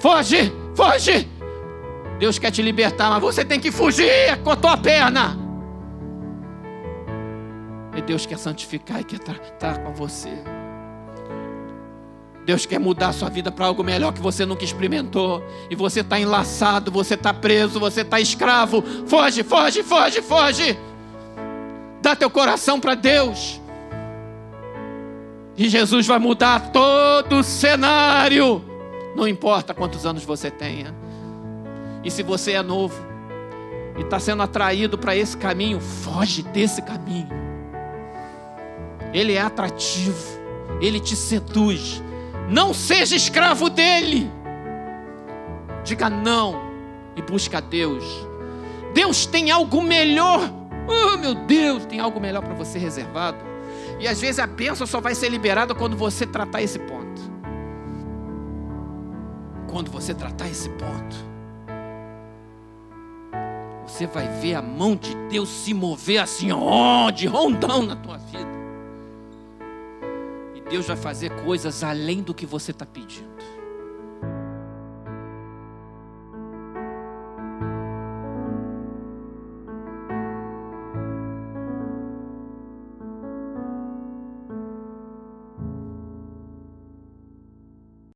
Foge, 0.00 0.52
foge. 0.74 1.26
Deus 2.18 2.38
quer 2.38 2.50
te 2.50 2.60
libertar, 2.60 3.10
mas 3.10 3.20
você 3.22 3.44
tem 3.44 3.58
que 3.58 3.72
fugir 3.72 4.36
com 4.44 4.50
a 4.50 4.56
tua 4.56 4.76
perna. 4.76 5.36
E 7.96 8.02
Deus 8.02 8.26
quer 8.26 8.38
santificar 8.38 9.00
e 9.00 9.04
quer 9.04 9.18
tratar 9.18 9.78
com 9.78 9.94
você. 9.94 10.55
Deus 12.46 12.64
quer 12.64 12.78
mudar 12.78 13.08
a 13.08 13.12
sua 13.12 13.28
vida 13.28 13.50
para 13.50 13.66
algo 13.66 13.82
melhor 13.82 14.12
que 14.12 14.20
você 14.20 14.46
nunca 14.46 14.62
experimentou. 14.62 15.42
E 15.68 15.74
você 15.74 16.00
está 16.00 16.18
enlaçado, 16.20 16.92
você 16.92 17.14
está 17.14 17.34
preso, 17.34 17.80
você 17.80 18.02
está 18.02 18.20
escravo. 18.20 18.84
Foge, 19.08 19.42
foge, 19.42 19.82
foge, 19.82 20.22
foge. 20.22 20.78
Dá 22.00 22.14
teu 22.14 22.30
coração 22.30 22.78
para 22.78 22.94
Deus. 22.94 23.60
E 25.56 25.68
Jesus 25.68 26.06
vai 26.06 26.20
mudar 26.20 26.70
todo 26.70 27.38
o 27.38 27.42
cenário. 27.42 28.64
Não 29.16 29.26
importa 29.26 29.74
quantos 29.74 30.06
anos 30.06 30.24
você 30.24 30.48
tenha. 30.48 30.94
E 32.04 32.12
se 32.12 32.22
você 32.22 32.52
é 32.52 32.62
novo 32.62 32.94
e 33.98 34.02
está 34.02 34.20
sendo 34.20 34.44
atraído 34.44 34.96
para 34.96 35.16
esse 35.16 35.36
caminho, 35.36 35.80
foge 35.80 36.42
desse 36.42 36.80
caminho. 36.80 37.30
Ele 39.12 39.32
é 39.32 39.40
atrativo, 39.40 40.40
ele 40.80 41.00
te 41.00 41.16
seduz 41.16 42.05
não 42.48 42.72
seja 42.72 43.16
escravo 43.16 43.68
dele. 43.68 44.30
Diga 45.84 46.10
não 46.10 46.60
e 47.14 47.22
busca 47.22 47.58
a 47.58 47.60
Deus. 47.60 48.04
Deus 48.94 49.26
tem 49.26 49.50
algo 49.50 49.82
melhor. 49.82 50.40
Oh, 50.88 51.16
meu 51.18 51.34
Deus, 51.34 51.84
tem 51.86 52.00
algo 52.00 52.20
melhor 52.20 52.42
para 52.42 52.54
você 52.54 52.78
reservado. 52.78 53.38
E 53.98 54.06
às 54.06 54.20
vezes 54.20 54.38
a 54.38 54.46
bênção 54.46 54.86
só 54.86 55.00
vai 55.00 55.14
ser 55.14 55.28
liberada 55.28 55.74
quando 55.74 55.96
você 55.96 56.26
tratar 56.26 56.62
esse 56.62 56.78
ponto. 56.78 57.06
Quando 59.70 59.90
você 59.90 60.14
tratar 60.14 60.48
esse 60.48 60.68
ponto, 60.70 61.16
você 63.86 64.06
vai 64.06 64.28
ver 64.40 64.54
a 64.54 64.62
mão 64.62 64.96
de 64.96 65.14
Deus 65.28 65.48
se 65.48 65.74
mover 65.74 66.18
assim, 66.18 66.50
ó, 66.52 67.10
de 67.10 67.26
rondão 67.26 67.82
na 67.82 67.96
tua 67.96 68.18
vida. 68.18 68.55
Deus 70.68 70.86
vai 70.86 70.96
fazer 70.96 71.30
coisas 71.44 71.84
além 71.84 72.22
do 72.22 72.34
que 72.34 72.44
você 72.44 72.72
está 72.72 72.84
pedindo. 72.84 73.35